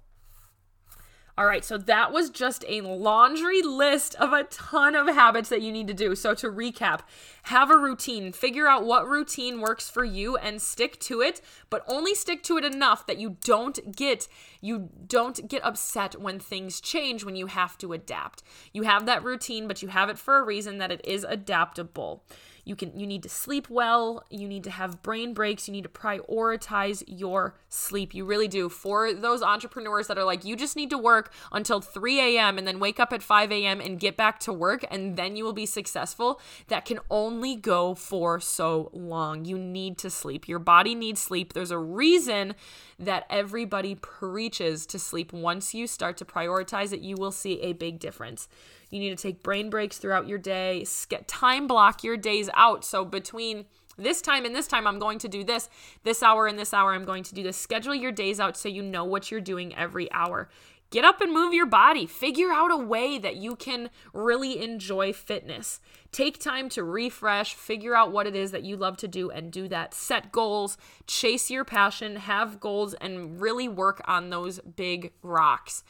All 1.38 1.45
right, 1.45 1.63
so 1.63 1.77
that 1.77 2.12
was 2.12 2.31
just 2.31 2.65
a 2.67 2.81
laundry 2.81 3.62
list 3.62 4.15
of 4.15 4.33
a 4.33 4.45
ton 4.45 4.95
of 4.95 5.05
habits 5.05 5.49
that 5.49 5.62
you 5.62 5.71
need 5.71 5.88
to 5.88 5.93
do. 5.93 6.15
So, 6.15 6.33
to 6.33 6.47
recap, 6.49 7.01
have 7.43 7.69
a 7.69 7.77
routine, 7.77 8.31
figure 8.31 8.67
out 8.67 8.88
what 8.88 9.07
routine 9.07 9.62
works 9.62 9.88
for 9.88 10.03
you 10.03 10.36
and 10.36 10.60
stick 10.60 10.99
to 11.01 11.21
it, 11.21 11.39
but 11.69 11.86
only 11.88 12.15
stick 12.15 12.41
to 12.43 12.57
it 12.57 12.65
enough 12.65 13.05
that 13.05 13.19
you 13.19 13.38
don't 13.43 13.95
get 13.95 14.27
you 14.62 14.89
don't 15.05 15.47
get 15.47 15.63
upset 15.63 16.19
when 16.19 16.39
things 16.39 16.81
change 16.81 17.23
when 17.23 17.36
you 17.36 17.45
have 17.45 17.77
to 17.77 17.93
adapt. 17.93 18.41
You 18.73 18.81
have 18.81 19.05
that 19.05 19.23
routine, 19.23 19.67
but 19.67 19.83
you 19.83 19.89
have 19.89 20.10
it 20.10 20.17
for 20.17 20.39
a 20.39 20.43
reason 20.43 20.79
that 20.79 20.91
it 20.91 21.01
is 21.05 21.23
adaptable 21.23 22.23
you 22.67 22.75
can 22.75 22.97
you 22.99 23.08
need 23.08 23.23
to 23.23 23.30
sleep 23.30 23.69
well. 23.69 24.25
You 24.30 24.47
need 24.47 24.63
to 24.65 24.71
have 24.71 25.01
brain 25.01 25.34
breaks. 25.34 25.67
You 25.67 25.71
need 25.71 25.84
to 25.84 25.89
prioritize 25.89 27.03
your 27.08 27.56
sleep. 27.69 28.13
You 28.13 28.25
really 28.25 28.47
do. 28.47 28.67
For 28.69 29.13
those 29.13 29.41
entrepreneurs 29.41 30.08
that 30.08 30.17
are 30.17 30.25
like 30.25 30.43
you 30.43 30.56
just 30.56 30.75
need 30.75 30.89
to 30.89 30.97
work 30.97 31.32
until 31.51 31.80
3 31.80 32.19
a.m 32.19 32.58
and 32.58 32.67
then 32.67 32.80
wake 32.80 32.99
up 32.99 33.13
at 33.13 33.23
5 33.23 33.51
a.m 33.51 33.80
and 33.80 33.99
get 33.99 34.17
back 34.17 34.39
to 34.41 34.53
work 34.53 34.86
and 34.91 35.15
then 35.15 35.36
you 35.36 35.43
will 35.43 35.53
be 35.53 35.65
successful 35.65 36.41
that 36.67 36.86
can 36.86 36.99
only 37.10 37.56
go 37.56 37.95
for 37.95 38.39
so 38.39 38.89
long. 38.93 39.45
You 39.45 39.58
need 39.58 39.97
to 39.99 40.10
sleep. 40.10 40.47
Your 40.47 40.60
body 40.60 40.93
needs 40.93 41.21
sleep. 41.21 41.53
There's 41.53 41.71
a 41.71 41.77
reason 41.77 42.56
that 42.99 43.25
everybody 43.30 43.95
preaches 43.95 44.86
to 44.88 44.99
sleep. 44.99 45.32
Once 45.32 45.73
you 45.73 45.88
start 45.88 46.17
to 46.17 46.25
prioritize 46.25 46.91
it 46.91 46.99
you 46.99 47.15
will 47.15 47.32
see 47.32 47.62
a 47.62 47.73
big 47.73 47.99
difference 47.99 48.49
you 48.89 49.00
need 49.00 49.10
to 49.10 49.21
take 49.21 49.43
brain 49.43 49.69
breaks 49.69 49.97
throughout 49.97 50.28
your 50.28 50.38
day, 50.38 50.86
Get 51.10 51.28
time 51.28 51.67
block 51.67 52.04
your 52.04 52.17
days 52.17 52.50
out. 52.54 52.86
So 52.86 53.04
between 53.04 53.65
this 53.97 54.21
time 54.21 54.45
and 54.45 54.56
this 54.56 54.67
time, 54.67 54.88
I'm 54.88 55.00
going 55.00 55.19
to 55.19 55.28
do 55.28 55.43
this. 55.43 55.69
This 56.04 56.21
hour 56.21 56.47
and 56.47 56.58
this 56.58 56.73
hour, 56.73 56.93
I'm 56.93 57.06
going 57.06 57.23
to 57.23 57.36
do 57.36 57.43
this. 57.43 57.58
Schedule 57.58 57.95
your 57.95 58.12
days 58.12 58.39
out 58.39 58.56
so 58.56 58.69
you 58.69 58.84
know 58.84 59.04
what 59.04 59.32
you're 59.32 59.41
doing 59.41 59.76
every 59.76 60.12
hour. 60.12 60.50
Get 60.89 61.04
up 61.04 61.19
and 61.19 61.34
move 61.34 61.54
your 61.54 61.65
body. 61.65 62.06
Figure 62.06 62.52
out 62.52 62.71
a 62.71 62.78
way 62.78 63.17
that 63.17 63.36
you 63.36 63.58
can 63.58 63.89
really 64.13 64.63
enjoy 64.63 65.12
fitness. 65.12 65.82
Take 66.13 66.39
time 66.39 66.69
to 66.69 66.84
refresh, 66.84 67.54
figure 67.54 67.93
out 67.93 68.13
what 68.13 68.26
it 68.26 68.36
is 68.36 68.52
that 68.52 68.63
you 68.63 68.78
love 68.78 68.95
to 68.97 69.08
do 69.08 69.30
and 69.30 69.52
do 69.52 69.67
that. 69.67 69.93
Set 69.93 70.32
goals, 70.32 70.78
chase 71.06 71.52
your 71.52 71.65
passion, 71.65 72.15
have 72.15 72.62
goals 72.62 72.93
and 72.95 73.41
really 73.41 73.67
work 73.67 74.02
on 74.06 74.30
those 74.30 74.60
big 74.60 75.12
rocks. 75.21 75.84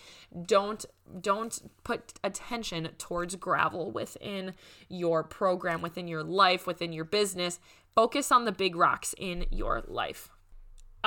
Don't 0.46 0.84
don't 1.22 1.62
put 1.84 2.14
attention 2.24 2.90
towards 2.98 3.36
gravel 3.36 3.92
within 3.92 4.54
your 4.90 5.24
program, 5.24 5.82
within 5.82 6.08
your 6.08 6.24
life, 6.24 6.66
within 6.68 6.92
your 6.92 7.06
business. 7.06 7.60
Focus 7.96 8.32
on 8.32 8.46
the 8.46 8.52
big 8.52 8.76
rocks 8.76 9.16
in 9.18 9.46
your 9.52 9.84
life. 9.88 10.30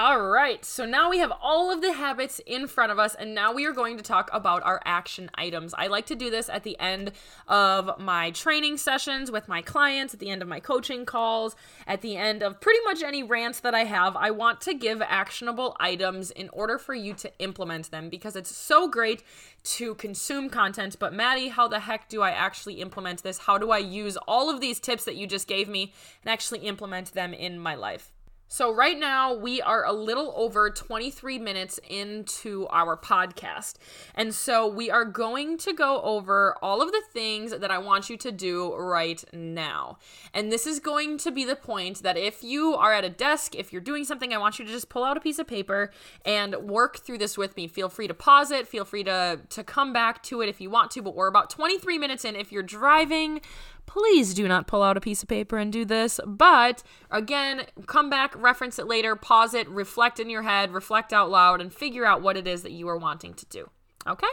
All 0.02 0.22
right, 0.22 0.64
so 0.64 0.86
now 0.86 1.10
we 1.10 1.18
have 1.18 1.30
all 1.42 1.70
of 1.70 1.82
the 1.82 1.92
habits 1.92 2.40
in 2.46 2.68
front 2.68 2.90
of 2.90 2.98
us, 2.98 3.14
and 3.14 3.34
now 3.34 3.52
we 3.52 3.66
are 3.66 3.72
going 3.72 3.98
to 3.98 4.02
talk 4.02 4.30
about 4.32 4.62
our 4.62 4.80
action 4.86 5.30
items. 5.34 5.74
I 5.74 5.88
like 5.88 6.06
to 6.06 6.14
do 6.14 6.30
this 6.30 6.48
at 6.48 6.62
the 6.62 6.80
end 6.80 7.12
of 7.46 8.00
my 8.00 8.30
training 8.30 8.78
sessions 8.78 9.30
with 9.30 9.46
my 9.46 9.60
clients, 9.60 10.14
at 10.14 10.20
the 10.20 10.30
end 10.30 10.40
of 10.40 10.48
my 10.48 10.58
coaching 10.58 11.04
calls, 11.04 11.54
at 11.86 12.00
the 12.00 12.16
end 12.16 12.42
of 12.42 12.62
pretty 12.62 12.80
much 12.82 13.02
any 13.02 13.22
rants 13.22 13.60
that 13.60 13.74
I 13.74 13.84
have. 13.84 14.16
I 14.16 14.30
want 14.30 14.62
to 14.62 14.72
give 14.72 15.02
actionable 15.02 15.76
items 15.78 16.30
in 16.30 16.48
order 16.48 16.78
for 16.78 16.94
you 16.94 17.12
to 17.12 17.30
implement 17.38 17.90
them 17.90 18.08
because 18.08 18.36
it's 18.36 18.56
so 18.56 18.88
great 18.88 19.22
to 19.64 19.96
consume 19.96 20.48
content. 20.48 20.96
But, 20.98 21.12
Madi, 21.12 21.48
how 21.48 21.68
the 21.68 21.80
heck 21.80 22.08
do 22.08 22.22
I 22.22 22.30
actually 22.30 22.80
implement 22.80 23.22
this? 23.22 23.36
How 23.36 23.58
do 23.58 23.70
I 23.70 23.76
use 23.76 24.16
all 24.26 24.48
of 24.48 24.62
these 24.62 24.80
tips 24.80 25.04
that 25.04 25.16
you 25.16 25.26
just 25.26 25.46
gave 25.46 25.68
me 25.68 25.92
and 26.24 26.32
actually 26.32 26.60
implement 26.60 27.12
them 27.12 27.34
in 27.34 27.58
my 27.58 27.74
life? 27.74 28.12
So, 28.52 28.74
right 28.74 28.98
now, 28.98 29.32
we 29.32 29.62
are 29.62 29.84
a 29.84 29.92
little 29.92 30.34
over 30.34 30.70
23 30.70 31.38
minutes 31.38 31.78
into 31.88 32.66
our 32.70 32.96
podcast. 32.96 33.74
And 34.12 34.34
so, 34.34 34.66
we 34.66 34.90
are 34.90 35.04
going 35.04 35.56
to 35.58 35.72
go 35.72 36.02
over 36.02 36.56
all 36.60 36.82
of 36.82 36.90
the 36.90 37.00
things 37.12 37.56
that 37.56 37.70
I 37.70 37.78
want 37.78 38.10
you 38.10 38.16
to 38.16 38.32
do 38.32 38.74
right 38.74 39.22
now. 39.32 39.98
And 40.34 40.50
this 40.50 40.66
is 40.66 40.80
going 40.80 41.16
to 41.18 41.30
be 41.30 41.44
the 41.44 41.54
point 41.54 42.02
that 42.02 42.16
if 42.16 42.42
you 42.42 42.74
are 42.74 42.92
at 42.92 43.04
a 43.04 43.08
desk, 43.08 43.54
if 43.54 43.72
you're 43.72 43.80
doing 43.80 44.02
something, 44.02 44.34
I 44.34 44.38
want 44.38 44.58
you 44.58 44.64
to 44.64 44.70
just 44.72 44.88
pull 44.88 45.04
out 45.04 45.16
a 45.16 45.20
piece 45.20 45.38
of 45.38 45.46
paper 45.46 45.92
and 46.24 46.56
work 46.56 46.98
through 46.98 47.18
this 47.18 47.38
with 47.38 47.56
me. 47.56 47.68
Feel 47.68 47.88
free 47.88 48.08
to 48.08 48.14
pause 48.14 48.50
it, 48.50 48.66
feel 48.66 48.84
free 48.84 49.04
to, 49.04 49.38
to 49.48 49.62
come 49.62 49.92
back 49.92 50.24
to 50.24 50.40
it 50.40 50.48
if 50.48 50.60
you 50.60 50.70
want 50.70 50.90
to. 50.90 51.02
But 51.02 51.14
we're 51.14 51.28
about 51.28 51.50
23 51.50 51.98
minutes 51.98 52.24
in. 52.24 52.34
If 52.34 52.50
you're 52.50 52.64
driving, 52.64 53.42
please 53.90 54.34
do 54.34 54.46
not 54.46 54.68
pull 54.68 54.84
out 54.84 54.96
a 54.96 55.00
piece 55.00 55.20
of 55.20 55.28
paper 55.28 55.58
and 55.58 55.72
do 55.72 55.84
this. 55.84 56.20
But 56.24 56.84
again, 57.10 57.66
come 57.86 58.08
back, 58.08 58.40
reference 58.40 58.78
it 58.78 58.86
later, 58.86 59.16
pause 59.16 59.52
it, 59.52 59.68
reflect 59.68 60.20
in 60.20 60.30
your 60.30 60.42
head, 60.42 60.72
reflect 60.72 61.12
out 61.12 61.28
loud, 61.28 61.60
and 61.60 61.74
figure 61.74 62.06
out 62.06 62.22
what 62.22 62.36
it 62.36 62.46
is 62.46 62.62
that 62.62 62.70
you 62.70 62.88
are 62.88 62.96
wanting 62.96 63.34
to 63.34 63.46
do. 63.46 63.68
Okay? 64.06 64.28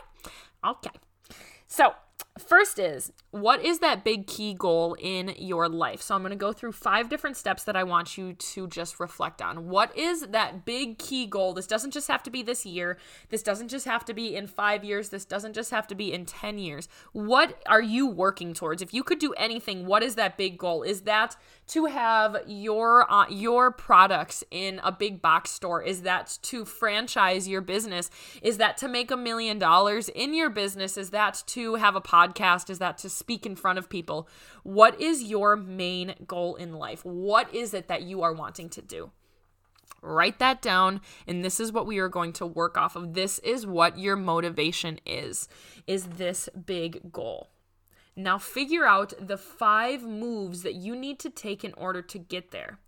Okay. 0.63 0.91
So, 1.67 1.93
First 2.37 2.77
is, 2.77 3.11
what 3.31 3.63
is 3.63 3.79
that 3.79 4.03
big 4.03 4.27
key 4.27 4.53
goal 4.53 4.95
in 4.99 5.33
your 5.37 5.67
life? 5.67 6.01
So 6.01 6.13
I'm 6.13 6.21
going 6.21 6.31
to 6.31 6.35
go 6.35 6.53
through 6.53 6.73
five 6.73 7.09
different 7.09 7.37
steps 7.37 7.63
that 7.63 7.75
I 7.75 7.83
want 7.83 8.17
you 8.17 8.33
to 8.33 8.67
just 8.67 8.99
reflect 8.99 9.41
on. 9.41 9.67
What 9.67 9.95
is 9.97 10.21
that 10.27 10.65
big 10.65 10.99
key 10.99 11.25
goal? 11.25 11.53
This 11.53 11.67
doesn't 11.67 11.91
just 11.91 12.07
have 12.07 12.23
to 12.23 12.29
be 12.29 12.43
this 12.43 12.65
year. 12.65 12.97
This 13.29 13.41
doesn't 13.41 13.69
just 13.69 13.85
have 13.85 14.05
to 14.05 14.13
be 14.13 14.35
in 14.35 14.47
5 14.47 14.83
years. 14.83 15.09
This 15.09 15.25
doesn't 15.25 15.53
just 15.53 15.71
have 15.71 15.87
to 15.87 15.95
be 15.95 16.13
in 16.13 16.25
10 16.25 16.57
years. 16.57 16.87
What 17.11 17.61
are 17.65 17.81
you 17.81 18.07
working 18.07 18.53
towards? 18.53 18.81
If 18.81 18.93
you 18.93 19.03
could 19.03 19.19
do 19.19 19.33
anything, 19.33 19.85
what 19.85 20.03
is 20.03 20.15
that 20.15 20.37
big 20.37 20.57
goal? 20.57 20.83
Is 20.83 21.01
that 21.01 21.35
to 21.67 21.85
have 21.85 22.37
your 22.47 23.11
uh, 23.11 23.27
your 23.29 23.71
products 23.71 24.43
in 24.51 24.79
a 24.83 24.91
big 24.91 25.21
box 25.21 25.51
store? 25.51 25.81
Is 25.81 26.03
that 26.03 26.37
to 26.43 26.65
franchise 26.65 27.47
your 27.47 27.61
business? 27.61 28.09
Is 28.41 28.57
that 28.57 28.77
to 28.77 28.87
make 28.87 29.11
a 29.11 29.17
million 29.17 29.59
dollars 29.59 30.07
in 30.09 30.33
your 30.33 30.49
business? 30.49 30.97
Is 30.97 31.09
that 31.09 31.43
to 31.47 31.75
have 31.75 31.95
a 31.95 32.01
podcast 32.01 32.26
podcast? 32.27 32.69
Is 32.69 32.79
that 32.79 32.97
to 32.99 33.09
speak 33.09 33.45
in 33.45 33.55
front 33.55 33.79
of 33.79 33.89
people? 33.89 34.27
What 34.63 34.99
is 34.99 35.23
your 35.23 35.55
main 35.55 36.15
goal 36.25 36.55
in 36.55 36.73
life? 36.73 37.05
What 37.05 37.53
is 37.53 37.73
it 37.73 37.87
that 37.87 38.03
you 38.03 38.21
are 38.21 38.33
wanting 38.33 38.69
to 38.69 38.81
do? 38.81 39.11
Write 40.01 40.39
that 40.39 40.61
down 40.61 41.01
and 41.25 41.43
this 41.43 41.59
is 41.59 41.71
what 41.71 41.87
we 41.87 41.97
are 41.97 42.09
going 42.09 42.33
to 42.33 42.45
work 42.45 42.77
off 42.77 42.95
of. 42.95 43.13
This 43.13 43.39
is 43.39 43.65
what 43.65 43.97
your 43.97 44.15
motivation 44.15 44.99
is. 45.05 45.47
Is 45.87 46.05
this 46.05 46.49
big 46.65 47.11
goal? 47.11 47.49
Now 48.15 48.37
figure 48.37 48.85
out 48.85 49.13
the 49.19 49.37
5 49.37 50.03
moves 50.03 50.63
that 50.63 50.75
you 50.75 50.95
need 50.95 51.19
to 51.19 51.29
take 51.29 51.63
in 51.63 51.73
order 51.73 52.01
to 52.01 52.17
get 52.17 52.51
there. 52.51 52.79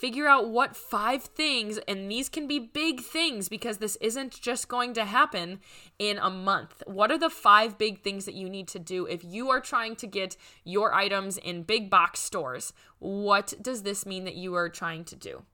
Figure 0.00 0.26
out 0.26 0.50
what 0.50 0.76
five 0.76 1.22
things, 1.22 1.78
and 1.88 2.10
these 2.10 2.28
can 2.28 2.46
be 2.46 2.58
big 2.58 3.00
things 3.00 3.48
because 3.48 3.78
this 3.78 3.96
isn't 3.96 4.38
just 4.40 4.68
going 4.68 4.92
to 4.94 5.04
happen 5.06 5.60
in 5.98 6.18
a 6.18 6.28
month. 6.28 6.82
What 6.86 7.10
are 7.10 7.18
the 7.18 7.30
five 7.30 7.78
big 7.78 8.00
things 8.02 8.26
that 8.26 8.34
you 8.34 8.50
need 8.50 8.68
to 8.68 8.78
do 8.78 9.06
if 9.06 9.24
you 9.24 9.48
are 9.48 9.60
trying 9.60 9.96
to 9.96 10.06
get 10.06 10.36
your 10.64 10.92
items 10.92 11.38
in 11.38 11.62
big 11.62 11.88
box 11.88 12.20
stores? 12.20 12.74
What 12.98 13.54
does 13.62 13.84
this 13.84 14.04
mean 14.04 14.24
that 14.24 14.34
you 14.34 14.54
are 14.54 14.68
trying 14.68 15.04
to 15.04 15.16
do? 15.16 15.44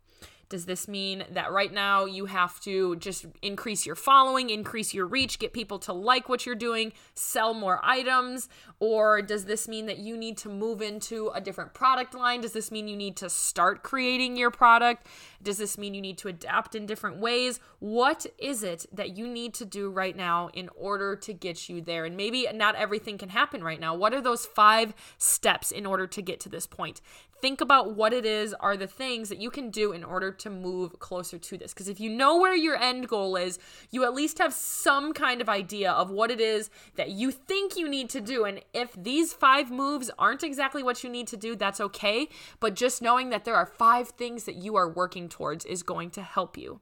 Does 0.52 0.66
this 0.66 0.86
mean 0.86 1.24
that 1.30 1.50
right 1.50 1.72
now 1.72 2.04
you 2.04 2.26
have 2.26 2.60
to 2.60 2.94
just 2.96 3.24
increase 3.40 3.86
your 3.86 3.94
following, 3.94 4.50
increase 4.50 4.92
your 4.92 5.06
reach, 5.06 5.38
get 5.38 5.54
people 5.54 5.78
to 5.78 5.94
like 5.94 6.28
what 6.28 6.44
you're 6.44 6.54
doing, 6.54 6.92
sell 7.14 7.54
more 7.54 7.80
items? 7.82 8.50
Or 8.78 9.22
does 9.22 9.46
this 9.46 9.66
mean 9.66 9.86
that 9.86 9.96
you 9.96 10.14
need 10.14 10.36
to 10.36 10.50
move 10.50 10.82
into 10.82 11.30
a 11.34 11.40
different 11.40 11.72
product 11.72 12.14
line? 12.14 12.42
Does 12.42 12.52
this 12.52 12.70
mean 12.70 12.86
you 12.86 12.98
need 12.98 13.16
to 13.16 13.30
start 13.30 13.82
creating 13.82 14.36
your 14.36 14.50
product? 14.50 15.06
Does 15.42 15.58
this 15.58 15.76
mean 15.76 15.94
you 15.94 16.00
need 16.00 16.18
to 16.18 16.28
adapt 16.28 16.74
in 16.74 16.86
different 16.86 17.18
ways? 17.18 17.60
What 17.80 18.26
is 18.38 18.62
it 18.62 18.86
that 18.92 19.16
you 19.16 19.26
need 19.26 19.54
to 19.54 19.64
do 19.64 19.90
right 19.90 20.16
now 20.16 20.50
in 20.54 20.68
order 20.76 21.16
to 21.16 21.32
get 21.32 21.68
you 21.68 21.80
there? 21.80 22.04
And 22.04 22.16
maybe 22.16 22.46
not 22.54 22.74
everything 22.76 23.18
can 23.18 23.30
happen 23.30 23.64
right 23.64 23.80
now. 23.80 23.94
What 23.94 24.14
are 24.14 24.20
those 24.20 24.46
five 24.46 24.94
steps 25.18 25.70
in 25.70 25.86
order 25.86 26.06
to 26.06 26.22
get 26.22 26.40
to 26.40 26.48
this 26.48 26.66
point? 26.66 27.00
think 27.42 27.60
about 27.60 27.96
what 27.96 28.12
it 28.12 28.24
is 28.24 28.54
are 28.54 28.76
the 28.76 28.86
things 28.86 29.28
that 29.28 29.38
you 29.38 29.50
can 29.50 29.68
do 29.68 29.90
in 29.90 30.04
order 30.04 30.30
to 30.30 30.48
move 30.48 31.00
closer 31.00 31.36
to 31.36 31.58
this. 31.58 31.74
Because 31.74 31.88
if 31.88 31.98
you 31.98 32.08
know 32.08 32.38
where 32.38 32.54
your 32.54 32.76
end 32.76 33.08
goal 33.08 33.34
is, 33.34 33.58
you 33.90 34.04
at 34.04 34.14
least 34.14 34.38
have 34.38 34.54
some 34.54 35.12
kind 35.12 35.40
of 35.40 35.48
idea 35.48 35.90
of 35.90 36.08
what 36.08 36.30
it 36.30 36.40
is 36.40 36.70
that 36.94 37.10
you 37.10 37.32
think 37.32 37.76
you 37.76 37.88
need 37.88 38.08
to 38.10 38.20
do. 38.20 38.44
And 38.44 38.62
if 38.72 38.94
these 38.94 39.32
five 39.32 39.72
moves 39.72 40.08
aren't 40.18 40.44
exactly 40.44 40.84
what 40.84 41.02
you 41.02 41.10
need 41.10 41.26
to 41.28 41.36
do, 41.36 41.56
that's 41.56 41.80
okay. 41.80 42.28
But 42.60 42.74
just 42.74 43.02
knowing 43.02 43.30
that 43.30 43.44
there 43.44 43.56
are 43.56 43.66
five 43.66 44.10
things 44.10 44.44
that 44.44 44.54
you 44.54 44.76
are 44.76 44.88
working 44.88 45.28
towards 45.32 45.64
is 45.64 45.82
going 45.82 46.10
to 46.10 46.22
help 46.22 46.56
you. 46.56 46.80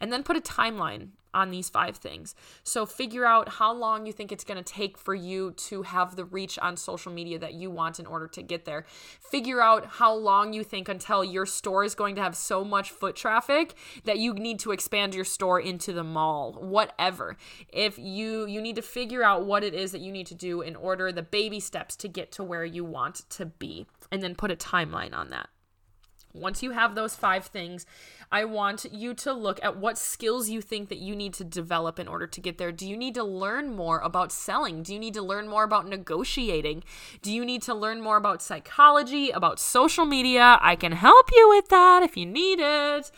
And 0.00 0.12
then 0.12 0.22
put 0.22 0.36
a 0.36 0.40
timeline 0.40 1.10
on 1.34 1.50
these 1.50 1.68
five 1.68 1.96
things. 1.96 2.34
So 2.62 2.86
figure 2.86 3.26
out 3.26 3.48
how 3.48 3.72
long 3.72 4.06
you 4.06 4.12
think 4.12 4.30
it's 4.30 4.44
going 4.44 4.62
to 4.62 4.72
take 4.72 4.96
for 4.96 5.14
you 5.14 5.50
to 5.52 5.82
have 5.82 6.16
the 6.16 6.24
reach 6.24 6.58
on 6.60 6.76
social 6.76 7.12
media 7.12 7.38
that 7.40 7.54
you 7.54 7.70
want 7.70 7.98
in 7.98 8.06
order 8.06 8.28
to 8.28 8.42
get 8.42 8.64
there. 8.64 8.86
Figure 9.20 9.60
out 9.60 9.86
how 9.86 10.14
long 10.14 10.52
you 10.52 10.62
think 10.62 10.88
until 10.88 11.24
your 11.24 11.44
store 11.44 11.84
is 11.84 11.94
going 11.94 12.14
to 12.14 12.22
have 12.22 12.36
so 12.36 12.64
much 12.64 12.90
foot 12.90 13.16
traffic 13.16 13.74
that 14.04 14.18
you 14.18 14.32
need 14.32 14.60
to 14.60 14.70
expand 14.70 15.14
your 15.14 15.24
store 15.24 15.60
into 15.60 15.92
the 15.92 16.04
mall. 16.04 16.52
Whatever. 16.52 17.36
If 17.68 17.98
you 17.98 18.46
you 18.46 18.62
need 18.62 18.76
to 18.76 18.82
figure 18.82 19.24
out 19.24 19.44
what 19.44 19.64
it 19.64 19.74
is 19.74 19.92
that 19.92 20.00
you 20.00 20.12
need 20.12 20.26
to 20.28 20.34
do 20.34 20.60
in 20.60 20.76
order 20.76 21.10
the 21.10 21.22
baby 21.22 21.60
steps 21.60 21.96
to 21.96 22.08
get 22.08 22.30
to 22.32 22.44
where 22.44 22.64
you 22.64 22.84
want 22.84 23.22
to 23.30 23.46
be 23.46 23.86
and 24.12 24.22
then 24.22 24.34
put 24.34 24.50
a 24.50 24.56
timeline 24.56 25.14
on 25.14 25.30
that. 25.30 25.48
Once 26.34 26.64
you 26.64 26.72
have 26.72 26.96
those 26.96 27.14
five 27.14 27.46
things, 27.46 27.86
I 28.32 28.44
want 28.44 28.86
you 28.92 29.14
to 29.14 29.32
look 29.32 29.62
at 29.62 29.76
what 29.76 29.96
skills 29.96 30.48
you 30.48 30.60
think 30.60 30.88
that 30.88 30.98
you 30.98 31.14
need 31.14 31.32
to 31.34 31.44
develop 31.44 32.00
in 32.00 32.08
order 32.08 32.26
to 32.26 32.40
get 32.40 32.58
there. 32.58 32.72
Do 32.72 32.88
you 32.88 32.96
need 32.96 33.14
to 33.14 33.22
learn 33.22 33.76
more 33.76 34.00
about 34.00 34.32
selling? 34.32 34.82
Do 34.82 34.92
you 34.92 34.98
need 34.98 35.14
to 35.14 35.22
learn 35.22 35.48
more 35.48 35.62
about 35.62 35.88
negotiating? 35.88 36.82
Do 37.22 37.32
you 37.32 37.44
need 37.44 37.62
to 37.62 37.74
learn 37.74 38.00
more 38.00 38.16
about 38.16 38.42
psychology, 38.42 39.30
about 39.30 39.60
social 39.60 40.04
media? 40.04 40.58
I 40.60 40.74
can 40.74 40.90
help 40.90 41.30
you 41.32 41.48
with 41.48 41.68
that 41.68 42.02
if 42.02 42.16
you 42.16 42.26
need 42.26 42.58
it. 42.60 43.12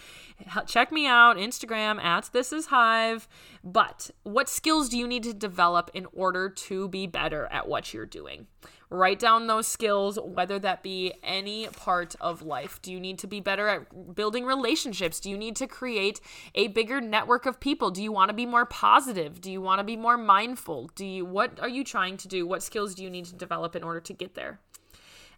Check 0.66 0.92
me 0.92 1.06
out, 1.06 1.38
Instagram 1.38 1.98
at 2.02 2.28
This 2.34 2.52
Is 2.52 2.66
Hive. 2.66 3.26
But 3.64 4.10
what 4.24 4.50
skills 4.50 4.90
do 4.90 4.98
you 4.98 5.08
need 5.08 5.22
to 5.22 5.32
develop 5.32 5.90
in 5.94 6.06
order 6.12 6.50
to 6.50 6.88
be 6.88 7.06
better 7.06 7.46
at 7.46 7.66
what 7.66 7.94
you're 7.94 8.04
doing? 8.04 8.46
Write 8.88 9.18
down 9.18 9.46
those 9.46 9.66
skills, 9.66 10.18
whether 10.22 10.58
that 10.58 10.82
be 10.82 11.14
any 11.22 11.66
part 11.68 12.14
of 12.20 12.42
life. 12.42 12.80
Do 12.82 12.92
you 12.92 13.00
need 13.00 13.18
to 13.18 13.26
be 13.26 13.40
better 13.40 13.68
at 13.68 14.14
building 14.14 14.44
relationships? 14.44 15.18
Do 15.18 15.30
you 15.30 15.36
need 15.36 15.56
to 15.56 15.66
create 15.66 16.20
a 16.54 16.68
bigger 16.68 17.00
network 17.00 17.46
of 17.46 17.58
people? 17.58 17.90
Do 17.90 18.02
you 18.02 18.12
want 18.12 18.28
to 18.28 18.34
be 18.34 18.46
more 18.46 18.64
positive? 18.64 19.40
Do 19.40 19.50
you 19.50 19.60
want 19.60 19.80
to 19.80 19.84
be 19.84 19.96
more 19.96 20.16
mindful? 20.16 20.90
Do 20.94 21.04
you 21.04 21.24
what 21.24 21.58
are 21.60 21.68
you 21.68 21.82
trying 21.82 22.16
to 22.18 22.28
do? 22.28 22.46
What 22.46 22.62
skills 22.62 22.94
do 22.94 23.02
you 23.02 23.10
need 23.10 23.24
to 23.26 23.34
develop 23.34 23.74
in 23.74 23.82
order 23.82 24.00
to 24.00 24.12
get 24.12 24.34
there? 24.34 24.60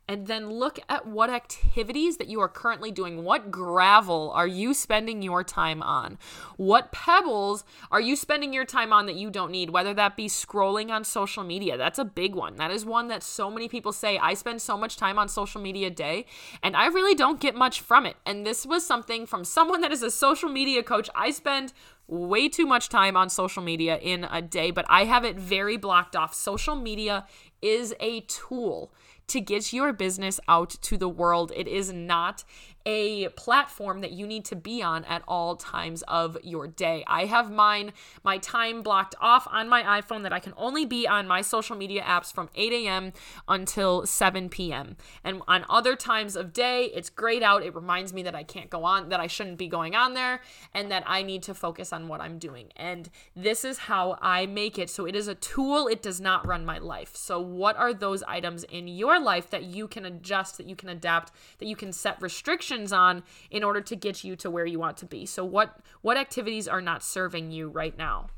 And 0.09 0.27
then 0.27 0.51
look 0.51 0.79
at 0.89 1.07
what 1.07 1.29
activities 1.29 2.17
that 2.17 2.29
you 2.29 2.41
are 2.41 2.49
currently 2.49 2.91
doing. 2.91 3.23
What 3.23 3.51
gravel 3.51 4.33
are 4.35 4.47
you 4.47 4.73
spending 4.73 5.21
your 5.21 5.45
time 5.45 5.83
on? 5.83 6.19
What 6.57 6.91
pebbles 6.93 7.63
are 7.91 8.01
you 8.01 8.17
spending 8.17 8.55
your 8.55 8.65
time 8.65 8.93
on 8.93 9.05
that 9.07 9.17
you 9.17 9.31
don't 9.31 9.53
need? 9.53 9.71
Whether 9.71 9.93
that 9.95 10.17
be 10.17 10.27
scrolling 10.27 10.91
on 10.91 11.05
social 11.05 11.45
media, 11.45 11.77
that's 11.77 11.99
a 11.99 12.05
big 12.05 12.35
one. 12.35 12.57
That 12.57 12.71
is 12.71 12.87
one 12.87 13.09
that 13.09 13.23
so 13.23 13.51
many 13.51 13.69
people 13.69 13.93
say, 13.93 14.17
I 14.17 14.33
spend 14.35 14.63
so 14.63 14.79
much 14.79 14.97
time 14.97 15.19
on 15.19 15.29
social 15.29 15.61
media 15.61 15.89
a 15.89 15.91
day, 15.91 16.25
and 16.63 16.75
I 16.75 16.87
really 16.87 17.15
don't 17.15 17.41
get 17.41 17.55
much 17.55 17.81
from 17.81 18.07
it. 18.07 18.17
And 18.25 18.47
this 18.47 18.65
was 18.65 18.87
something 18.87 19.27
from 19.27 19.45
someone 19.45 19.83
that 19.83 19.93
is 19.93 20.03
a 20.03 20.11
social 20.11 20.49
media 20.49 20.83
coach. 20.83 21.11
I 21.15 21.31
spend 21.31 21.75
way 22.07 22.49
too 22.49 22.65
much 22.65 22.89
time 22.89 23.17
on 23.17 23.29
social 23.29 23.63
media 23.63 23.99
in 23.99 24.27
a 24.31 24.41
day, 24.41 24.71
but 24.71 24.87
I 24.89 25.05
have 25.05 25.25
it 25.25 25.39
very 25.39 25.77
blocked 25.77 26.17
off. 26.17 26.35
Social 26.35 26.75
media 26.75 27.27
is 27.61 27.95
a 28.01 28.21
tool 28.21 28.91
to 29.29 29.41
get 29.41 29.73
your 29.73 29.93
business 29.93 30.41
out 30.49 30.71
to 30.83 30.97
the 30.97 31.09
world. 31.09 31.53
It 31.55 31.69
is 31.69 31.93
not 31.93 32.45
a 32.87 33.29
platform 33.31 34.01
that 34.01 34.13
you 34.13 34.27
need 34.27 34.45
to 34.47 34.57
be 34.57 34.83
on 34.83 35.05
at 35.05 35.23
all 35.29 35.57
times 35.57 36.03
of 36.03 36.37
your 36.43 36.67
day. 36.67 37.05
I 37.07 37.27
have 37.27 37.51
mine, 37.51 37.93
my 38.25 38.39
time 38.39 38.83
blocked 38.83 39.15
off 39.21 39.47
on 39.51 39.69
my 39.69 39.83
iPhone 40.01 40.23
that 40.23 40.33
I 40.33 40.41
can 40.41 40.55
only 40.57 40.87
be 40.87 41.07
on 41.07 41.27
my 41.27 41.43
social 41.43 41.77
media 41.77 42.03
apps 42.03 42.33
from 42.33 42.49
8 42.55 42.73
a.m. 42.73 43.13
until 43.47 44.07
7 44.07 44.49
p.m. 44.49 44.97
And 45.25 45.43
on 45.49 45.65
other 45.69 45.97
times 45.97 46.37
of 46.37 46.53
day, 46.53 46.91
it's 46.95 47.11
grayed 47.11 47.43
out. 47.43 47.63
It 47.63 47.75
reminds 47.75 48.13
me 48.13 48.23
that 48.23 48.35
I 48.35 48.43
can't 48.43 48.71
go 48.71 48.85
on, 48.85 49.09
that 49.11 49.21
I 49.21 49.27
shouldn't 49.27 49.59
be 49.59 49.69
going 49.69 49.95
on 49.95 50.15
there, 50.15 50.41
and 50.73 50.91
that 50.91 51.03
I 51.07 51.23
need 51.23 51.43
to 51.45 51.55
focus 51.55 51.93
on 51.93 52.09
what 52.09 52.21
I'm 52.21 52.39
doing. 52.39 52.69
And 52.77 53.11
this 53.35 53.65
is 53.65 53.79
how 53.79 54.19
I 54.23 54.47
make 54.47 54.79
it. 54.79 54.89
So 54.89 55.07
it 55.07 55.17
is 55.17 55.29
a 55.29 55.35
tool, 55.35 55.89
it 55.89 56.03
does 56.03 56.21
not 56.21 56.47
run 56.47 56.65
my 56.65 56.79
life. 56.79 57.15
So, 57.17 57.41
what 57.41 57.77
are 57.77 57.93
those 57.93 58.23
items 58.23 58.65
in 58.65 58.89
your 58.89 59.21
life 59.21 59.51
that 59.51 59.65
you 59.65 59.89
can 59.89 60.05
adjust, 60.05 60.57
that 60.57 60.67
you 60.67 60.77
can 60.77 60.89
adapt, 60.89 61.33
that 61.59 61.67
you 61.67 61.77
can 61.77 61.93
set 61.93 62.21
restrictions? 62.23 62.68
On 62.93 63.23
in 63.51 63.65
order 63.65 63.81
to 63.81 63.97
get 63.97 64.25
you 64.25 64.37
to 64.37 64.51
where 64.51 64.67
you 64.67 64.79
want 64.79 64.97
to 64.99 65.07
be. 65.07 65.27
So 65.27 65.45
what 65.45 65.79
what 66.03 66.17
activities 66.17 66.69
are 66.69 66.81
not 66.81 67.03
serving 67.03 67.51
you 67.51 67.69
right 67.69 67.97
now? 67.97 68.29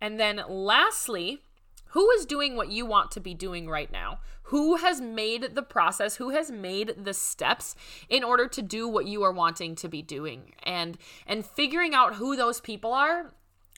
And 0.00 0.18
then 0.18 0.42
lastly, 0.48 1.42
who 1.92 2.10
is 2.10 2.24
doing 2.24 2.56
what 2.56 2.70
you 2.70 2.86
want 2.86 3.10
to 3.12 3.20
be 3.20 3.34
doing 3.34 3.68
right 3.68 3.92
now? 3.92 4.20
Who 4.44 4.76
has 4.76 5.00
made 5.00 5.54
the 5.54 5.62
process, 5.62 6.16
who 6.16 6.30
has 6.30 6.50
made 6.50 7.04
the 7.04 7.14
steps 7.14 7.76
in 8.08 8.24
order 8.24 8.48
to 8.48 8.62
do 8.62 8.88
what 8.88 9.06
you 9.06 9.22
are 9.22 9.32
wanting 9.32 9.74
to 9.76 9.88
be 9.88 10.02
doing? 10.02 10.54
And 10.62 10.98
and 11.26 11.44
figuring 11.44 11.94
out 11.94 12.16
who 12.16 12.34
those 12.34 12.60
people 12.60 12.92
are 12.92 13.32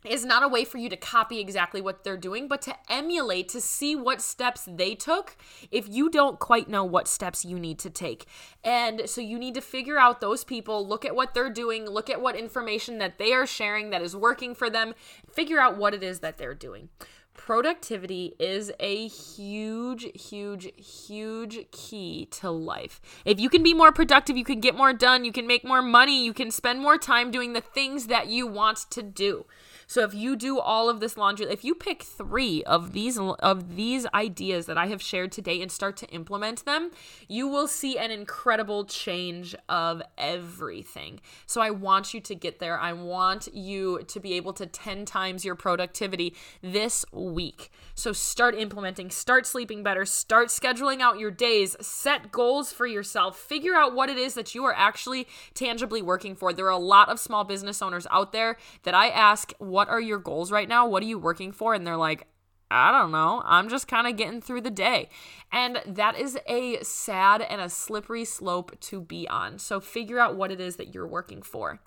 is 0.04 0.24
not 0.24 0.42
a 0.42 0.48
way 0.48 0.64
for 0.64 0.78
you 0.78 0.88
to 0.88 0.96
copy 0.96 1.40
exactly 1.40 1.80
what 1.80 2.04
they're 2.04 2.16
doing, 2.16 2.48
but 2.48 2.62
to 2.62 2.74
emulate 2.88 3.48
to 3.50 3.60
see 3.60 3.96
what 3.96 4.20
steps 4.20 4.68
they 4.70 4.94
took 4.94 5.36
if 5.70 5.88
you 5.88 6.10
don't 6.10 6.38
quite 6.38 6.68
know 6.68 6.84
what 6.84 7.08
steps 7.08 7.44
you 7.44 7.58
need 7.58 7.78
to 7.80 7.90
take. 7.90 8.26
And 8.62 9.08
so 9.08 9.20
you 9.20 9.38
need 9.38 9.54
to 9.54 9.60
figure 9.60 9.98
out 9.98 10.20
those 10.20 10.44
people, 10.44 10.86
look 10.86 11.04
at 11.04 11.16
what 11.16 11.34
they're 11.34 11.50
doing, 11.50 11.88
look 11.88 12.10
at 12.10 12.20
what 12.20 12.36
information 12.36 12.98
that 12.98 13.18
they 13.18 13.32
are 13.32 13.46
sharing 13.46 13.90
that 13.90 14.02
is 14.02 14.14
working 14.14 14.54
for 14.54 14.68
them, 14.70 14.94
figure 15.30 15.60
out 15.60 15.76
what 15.76 15.94
it 15.94 16.02
is 16.02 16.20
that 16.20 16.38
they're 16.38 16.54
doing. 16.54 16.88
Productivity 17.34 18.36
is 18.38 18.70
a 18.78 19.08
huge, 19.08 20.06
huge, 20.14 20.68
huge 20.76 21.70
key 21.72 22.26
to 22.30 22.50
life. 22.50 23.00
If 23.24 23.40
you 23.40 23.50
can 23.50 23.62
be 23.62 23.74
more 23.74 23.92
productive, 23.92 24.36
you 24.36 24.44
can 24.44 24.60
get 24.60 24.76
more 24.76 24.92
done, 24.92 25.24
you 25.24 25.32
can 25.32 25.46
make 25.46 25.64
more 25.64 25.82
money, 25.82 26.24
you 26.24 26.32
can 26.32 26.50
spend 26.50 26.80
more 26.80 26.96
time 26.96 27.30
doing 27.30 27.52
the 27.52 27.60
things 27.60 28.06
that 28.06 28.28
you 28.28 28.46
want 28.46 28.86
to 28.90 29.02
do. 29.02 29.46
So 29.86 30.02
if 30.02 30.14
you 30.14 30.36
do 30.36 30.58
all 30.58 30.88
of 30.88 31.00
this 31.00 31.16
laundry, 31.16 31.46
if 31.46 31.64
you 31.64 31.74
pick 31.74 32.02
3 32.02 32.62
of 32.64 32.92
these 32.92 33.18
of 33.18 33.76
these 33.76 34.06
ideas 34.14 34.66
that 34.66 34.78
I 34.78 34.86
have 34.86 35.02
shared 35.02 35.32
today 35.32 35.60
and 35.62 35.70
start 35.70 35.96
to 35.98 36.08
implement 36.08 36.64
them, 36.64 36.90
you 37.28 37.46
will 37.46 37.68
see 37.68 37.98
an 37.98 38.10
incredible 38.10 38.84
change 38.84 39.54
of 39.68 40.02
everything. 40.16 41.20
So 41.46 41.60
I 41.60 41.70
want 41.70 42.14
you 42.14 42.20
to 42.20 42.34
get 42.34 42.58
there. 42.58 42.78
I 42.78 42.92
want 42.92 43.48
you 43.52 44.02
to 44.08 44.20
be 44.20 44.34
able 44.34 44.52
to 44.54 44.66
10 44.66 45.04
times 45.04 45.44
your 45.44 45.54
productivity 45.54 46.34
this 46.62 47.04
week. 47.12 47.70
So 47.94 48.12
start 48.12 48.54
implementing, 48.54 49.10
start 49.10 49.46
sleeping 49.46 49.82
better, 49.82 50.04
start 50.04 50.48
scheduling 50.48 51.00
out 51.00 51.18
your 51.18 51.30
days, 51.30 51.76
set 51.80 52.32
goals 52.32 52.72
for 52.72 52.86
yourself, 52.86 53.38
figure 53.38 53.74
out 53.74 53.94
what 53.94 54.10
it 54.10 54.18
is 54.18 54.34
that 54.34 54.54
you 54.54 54.64
are 54.64 54.74
actually 54.74 55.28
tangibly 55.54 56.02
working 56.02 56.34
for. 56.34 56.52
There 56.52 56.66
are 56.66 56.70
a 56.70 56.78
lot 56.78 57.08
of 57.08 57.20
small 57.20 57.44
business 57.44 57.80
owners 57.80 58.06
out 58.10 58.32
there 58.32 58.56
that 58.82 58.94
I 58.94 59.08
ask 59.08 59.52
what 59.74 59.88
are 59.88 60.00
your 60.00 60.20
goals 60.20 60.52
right 60.52 60.68
now? 60.68 60.86
What 60.86 61.02
are 61.02 61.06
you 61.06 61.18
working 61.18 61.50
for? 61.50 61.74
And 61.74 61.84
they're 61.84 61.96
like, 61.96 62.28
I 62.70 62.92
don't 62.92 63.10
know. 63.10 63.42
I'm 63.44 63.68
just 63.68 63.88
kind 63.88 64.06
of 64.06 64.16
getting 64.16 64.40
through 64.40 64.60
the 64.60 64.70
day. 64.70 65.08
And 65.50 65.82
that 65.84 66.16
is 66.16 66.38
a 66.46 66.78
sad 66.82 67.42
and 67.42 67.60
a 67.60 67.68
slippery 67.68 68.24
slope 68.24 68.78
to 68.82 69.00
be 69.00 69.26
on. 69.26 69.58
So 69.58 69.80
figure 69.80 70.20
out 70.20 70.36
what 70.36 70.52
it 70.52 70.60
is 70.60 70.76
that 70.76 70.94
you're 70.94 71.08
working 71.08 71.42
for. 71.42 71.80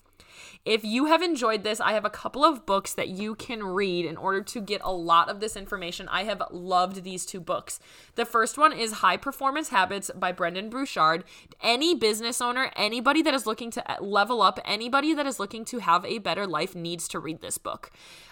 If 0.66 0.84
you 0.84 1.06
have 1.06 1.22
enjoyed 1.22 1.64
this, 1.64 1.80
I 1.80 1.94
have 1.94 2.06
a 2.06 2.10
couple 2.10 2.44
of 2.44 2.66
books 2.66 2.94
that 2.94 3.10
you 3.10 3.36
can 3.36 3.64
read 3.64 4.06
in 4.06 4.18
order 4.18 4.42
to 4.42 4.62
get 4.62 4.82
a 4.84 4.92
lot 4.92 5.30
of 5.30 5.40
this 5.40 5.56
information. 5.56 6.08
I 6.10 6.24
have 6.24 6.42
loved 6.52 7.04
these 7.04 7.26
two 7.26 7.40
books. 7.40 7.80
The 8.16 8.26
first 8.26 8.58
one 8.58 8.74
is 8.74 8.94
High 8.94 9.18
Performance 9.18 9.70
Habits 9.70 10.12
by 10.16 10.32
Brendon 10.32 10.70
Burchard. 10.70 11.24
Any 11.62 11.96
business 11.96 12.42
owner, 12.42 12.72
anybody 12.76 13.22
that 13.22 13.34
is 13.34 13.46
looking 13.46 13.72
to 13.72 13.92
uh, 13.92 14.04
level 14.04 14.42
up, 14.42 14.60
anybody 14.66 15.14
that 15.14 15.26
is 15.26 15.40
looking 15.40 15.66
to 15.66 15.80
have 15.80 16.06
a 16.06 16.20
better 16.20 16.46
life 16.46 16.76
needs 16.76 17.08
to 17.10 17.20
read 17.20 17.42
this 17.42 17.58
book. 17.58 17.92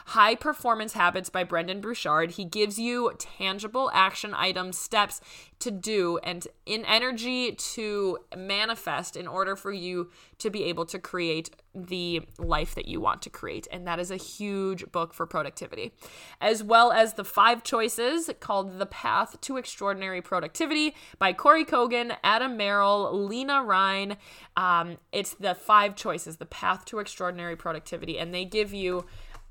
High 0.09 0.35
Performance 0.35 0.93
Habits 0.93 1.29
by 1.29 1.43
Brendon 1.43 1.81
Burchard. 1.81 2.31
He 2.31 2.45
gives 2.45 2.77
you 2.77 3.13
tangible 3.17 3.89
action 3.93 4.33
items, 4.35 4.77
steps 4.77 5.19
to 5.59 5.71
do, 5.71 6.19
and 6.23 6.47
in 6.65 6.85
energy 6.85 7.53
to 7.53 8.19
manifest 8.35 9.15
in 9.15 9.27
order 9.27 9.55
for 9.55 9.71
you 9.71 10.11
to 10.37 10.49
be 10.51 10.63
able 10.65 10.85
to 10.85 10.99
create 10.99 11.49
the 11.75 12.21
life 12.37 12.73
that 12.75 12.87
you 12.87 13.01
want 13.01 13.21
to 13.23 13.29
create. 13.29 13.67
And 13.71 13.85
that 13.85 13.99
is 13.99 14.11
a 14.11 14.17
huge 14.17 14.91
book 14.91 15.13
for 15.13 15.25
productivity, 15.25 15.93
as 16.39 16.63
well 16.63 16.91
as 16.91 17.13
the 17.13 17.23
five 17.23 17.63
choices 17.63 18.29
called 18.39 18.79
The 18.79 18.85
Path 18.85 19.39
to 19.41 19.57
Extraordinary 19.57 20.21
Productivity 20.21 20.95
by 21.19 21.33
Kory 21.33 21.65
Kogon, 21.65 22.15
Adam 22.23 22.57
Merrill, 22.57 23.25
Leena 23.25 23.63
Rinne. 23.63 24.17
Um, 24.55 24.97
it's 25.11 25.33
the 25.33 25.53
five 25.53 25.95
choices, 25.95 26.37
The 26.37 26.45
Path 26.45 26.85
to 26.85 26.99
Extraordinary 26.99 27.55
Productivity, 27.55 28.17
and 28.17 28.33
they 28.33 28.45
give 28.45 28.73
you 28.73 29.05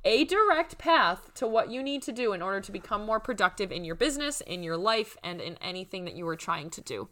a 0.04 0.24
direct 0.24 0.76
path 0.76 1.32
to 1.34 1.46
what 1.46 1.70
you 1.70 1.82
need 1.82 2.02
to 2.02 2.12
do 2.12 2.32
in 2.32 2.42
order 2.42 2.60
to 2.60 2.70
become 2.70 3.06
more 3.06 3.20
productive 3.20 3.72
in 3.72 3.84
your 3.84 3.94
business, 3.94 4.40
in 4.42 4.62
your 4.62 4.76
life, 4.76 5.16
and 5.24 5.40
in 5.40 5.56
anything 5.62 6.04
that 6.04 6.14
you 6.14 6.28
are 6.28 6.36
trying 6.36 6.68
to 6.70 6.80
do. 6.80 7.08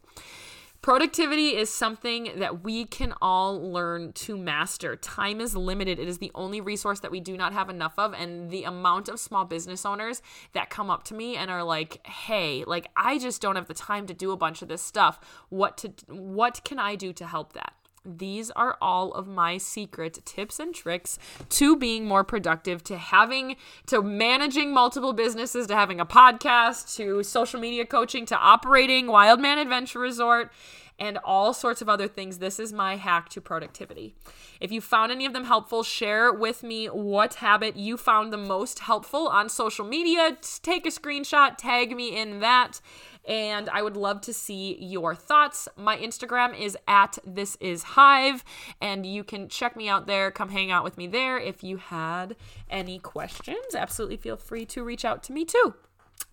Productivity 0.82 1.56
is 1.56 1.70
something 1.70 2.32
that 2.38 2.64
we 2.64 2.84
can 2.84 3.14
all 3.22 3.70
learn 3.72 4.12
to 4.14 4.36
master. 4.36 4.96
Time 4.96 5.40
is 5.40 5.54
limited. 5.54 6.00
It 6.00 6.08
is 6.08 6.18
the 6.18 6.32
only 6.34 6.60
resource 6.60 6.98
that 7.00 7.12
we 7.12 7.20
do 7.20 7.36
not 7.36 7.52
have 7.52 7.70
enough 7.70 7.92
of. 7.96 8.12
And 8.14 8.50
the 8.50 8.64
amount 8.64 9.08
of 9.08 9.20
small 9.20 9.44
business 9.44 9.86
owners 9.86 10.22
that 10.54 10.70
come 10.70 10.90
up 10.90 11.04
to 11.04 11.14
me 11.14 11.36
and 11.36 11.52
are 11.52 11.62
like, 11.62 12.04
hey, 12.04 12.64
like 12.66 12.88
I 12.96 13.18
just 13.18 13.40
don't 13.40 13.54
have 13.54 13.68
the 13.68 13.74
time 13.74 14.08
to 14.08 14.14
do 14.14 14.32
a 14.32 14.36
bunch 14.36 14.60
of 14.60 14.66
this 14.66 14.82
stuff. 14.82 15.20
What 15.50 15.78
to 15.78 15.92
what 16.08 16.64
can 16.64 16.80
I 16.80 16.96
do 16.96 17.12
to 17.12 17.26
help 17.26 17.52
that? 17.52 17.74
These 18.04 18.50
are 18.52 18.76
all 18.80 19.12
of 19.12 19.28
my 19.28 19.58
secret 19.58 20.18
tips 20.24 20.58
and 20.58 20.74
tricks 20.74 21.18
to 21.50 21.76
being 21.76 22.04
more 22.04 22.24
productive, 22.24 22.82
to 22.84 22.96
having, 22.96 23.56
to 23.86 24.02
managing 24.02 24.74
multiple 24.74 25.12
businesses, 25.12 25.68
to 25.68 25.74
having 25.74 26.00
a 26.00 26.06
podcast, 26.06 26.96
to 26.96 27.22
social 27.22 27.60
media 27.60 27.86
coaching, 27.86 28.26
to 28.26 28.36
operating 28.36 29.06
Wildman 29.06 29.58
Adventure 29.58 30.00
Resort, 30.00 30.50
and 30.98 31.18
all 31.24 31.52
sorts 31.52 31.82
of 31.82 31.88
other 31.88 32.06
things. 32.06 32.38
This 32.38 32.60
is 32.60 32.72
my 32.72 32.96
hack 32.96 33.28
to 33.30 33.40
productivity. 33.40 34.14
If 34.60 34.70
you 34.70 34.80
found 34.80 35.10
any 35.10 35.26
of 35.26 35.32
them 35.32 35.44
helpful, 35.44 35.82
share 35.82 36.32
with 36.32 36.62
me 36.62 36.86
what 36.86 37.34
habit 37.34 37.76
you 37.76 37.96
found 37.96 38.32
the 38.32 38.36
most 38.36 38.80
helpful 38.80 39.26
on 39.28 39.48
social 39.48 39.84
media. 39.84 40.36
Take 40.62 40.86
a 40.86 40.90
screenshot, 40.90 41.56
tag 41.56 41.96
me 41.96 42.16
in 42.16 42.40
that 42.40 42.80
and 43.26 43.68
I 43.70 43.82
would 43.82 43.96
love 43.96 44.20
to 44.22 44.32
see 44.32 44.76
your 44.80 45.14
thoughts. 45.14 45.68
My 45.76 45.96
Instagram 45.96 46.58
is 46.58 46.76
at 46.88 47.18
this 47.24 47.56
is 47.60 47.82
hive, 47.82 48.44
and 48.80 49.06
you 49.06 49.24
can 49.24 49.48
check 49.48 49.76
me 49.76 49.88
out 49.88 50.06
there. 50.06 50.30
Come 50.30 50.48
hang 50.48 50.70
out 50.70 50.84
with 50.84 50.96
me 50.96 51.06
there. 51.06 51.38
If 51.38 51.62
you 51.62 51.76
had 51.76 52.36
any 52.70 52.98
questions, 52.98 53.74
absolutely 53.74 54.16
feel 54.16 54.36
free 54.36 54.66
to 54.66 54.82
reach 54.82 55.04
out 55.04 55.22
to 55.24 55.32
me 55.32 55.44
too. 55.44 55.74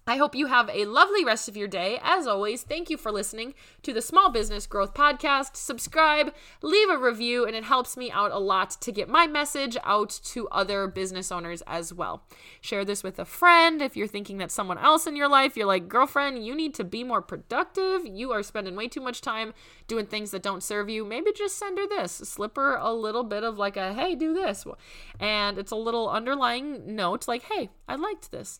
I 0.08 0.16
hope 0.16 0.34
you 0.34 0.48
have 0.48 0.72
a 0.74 0.86
lovely 0.86 1.24
rest 1.24 1.48
of 1.48 1.56
your 1.56 1.68
day. 1.68 2.00
As 2.02 2.26
always, 2.26 2.64
thank 2.64 2.90
you 2.90 2.98
for 2.98 3.12
listening 3.12 3.54
to 3.84 3.94
the 3.94 4.02
Small 4.02 4.32
Business 4.32 4.66
Growth 4.66 4.96
Podcast. 4.96 5.56
Subscribe, 5.56 6.34
leave 6.64 6.90
a 6.90 6.98
review, 6.98 7.46
and 7.46 7.56
it 7.56 7.64
helps 7.64 7.96
me 7.96 8.10
out 8.10 8.32
a 8.32 8.40
lot 8.40 8.72
to 8.82 8.92
get 8.92 9.08
my 9.08 9.28
message 9.28 9.78
out 9.84 10.20
to 10.24 10.48
other 10.48 10.88
business 10.88 11.32
owners 11.32 11.62
as 11.68 11.94
well. 11.94 12.24
Share 12.60 12.84
this 12.84 13.04
with 13.04 13.20
a 13.20 13.26
friend 13.26 13.84
if 13.84 13.96
you're 13.96 14.08
thinking 14.08 14.40
that 14.40 14.50
someone 14.50 14.80
else 14.80 15.06
in 15.06 15.16
your 15.16 15.28
life, 15.28 15.56
you're 15.56 15.68
like, 15.68 15.88
girlfriend, 15.88 16.44
you 16.44 16.56
need 16.56 16.74
to 16.74 16.84
be 16.84 17.04
more 17.04 17.22
productive. 17.22 18.06
You 18.06 18.32
are 18.32 18.42
spending 18.42 18.76
way 18.76 18.88
too 18.88 19.02
much 19.02 19.22
time 19.22 19.54
doing 19.88 20.08
things 20.08 20.32
that 20.32 20.42
don't 20.42 20.64
serve 20.64 20.90
you. 20.90 21.06
Maybe 21.06 21.32
just 21.34 21.58
send 21.58 21.78
her 21.78 21.88
this, 21.88 22.14
slip 22.14 22.56
her 22.56 22.76
a 22.78 22.92
little 22.92 23.24
bit 23.24 23.44
of 23.44 23.60
like 23.60 23.78
a, 23.78 23.94
hey, 23.94 24.16
do 24.16 24.34
this. 24.34 24.66
And 25.20 25.60
it's 25.60 25.72
a 25.72 25.76
little 25.76 26.10
underlying 26.10 26.96
note 26.96 27.28
like, 27.28 27.44
hey, 27.44 27.70
I 27.88 27.94
liked 27.94 28.32
this. 28.32 28.60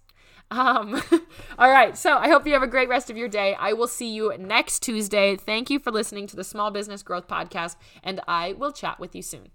Um, 0.52 1.02
all 1.60 1.70
right. 1.70 1.98
So 1.98 2.18
I 2.18 2.30
hope 2.30 2.46
you 2.48 2.54
have 2.54 2.64
a 2.64 2.68
great 2.68 2.90
rest 2.90 3.10
of 3.10 3.18
your 3.18 3.28
day. 3.28 3.56
I 3.56 3.74
will 3.74 3.88
see 3.88 4.10
you 4.10 4.36
next 4.38 4.82
Tuesday. 4.82 5.36
Thank 5.36 5.70
you 5.70 5.80
for 5.80 5.92
listening 5.92 6.28
to 6.28 6.36
the 6.36 6.44
Small 6.44 6.72
Business 6.72 7.04
Growth 7.04 7.28
Podcast, 7.28 7.76
and 8.04 8.22
I 8.28 8.54
will 8.54 8.72
chat 8.72 9.00
with 9.00 9.16
you 9.16 9.22
soon. 9.22 9.50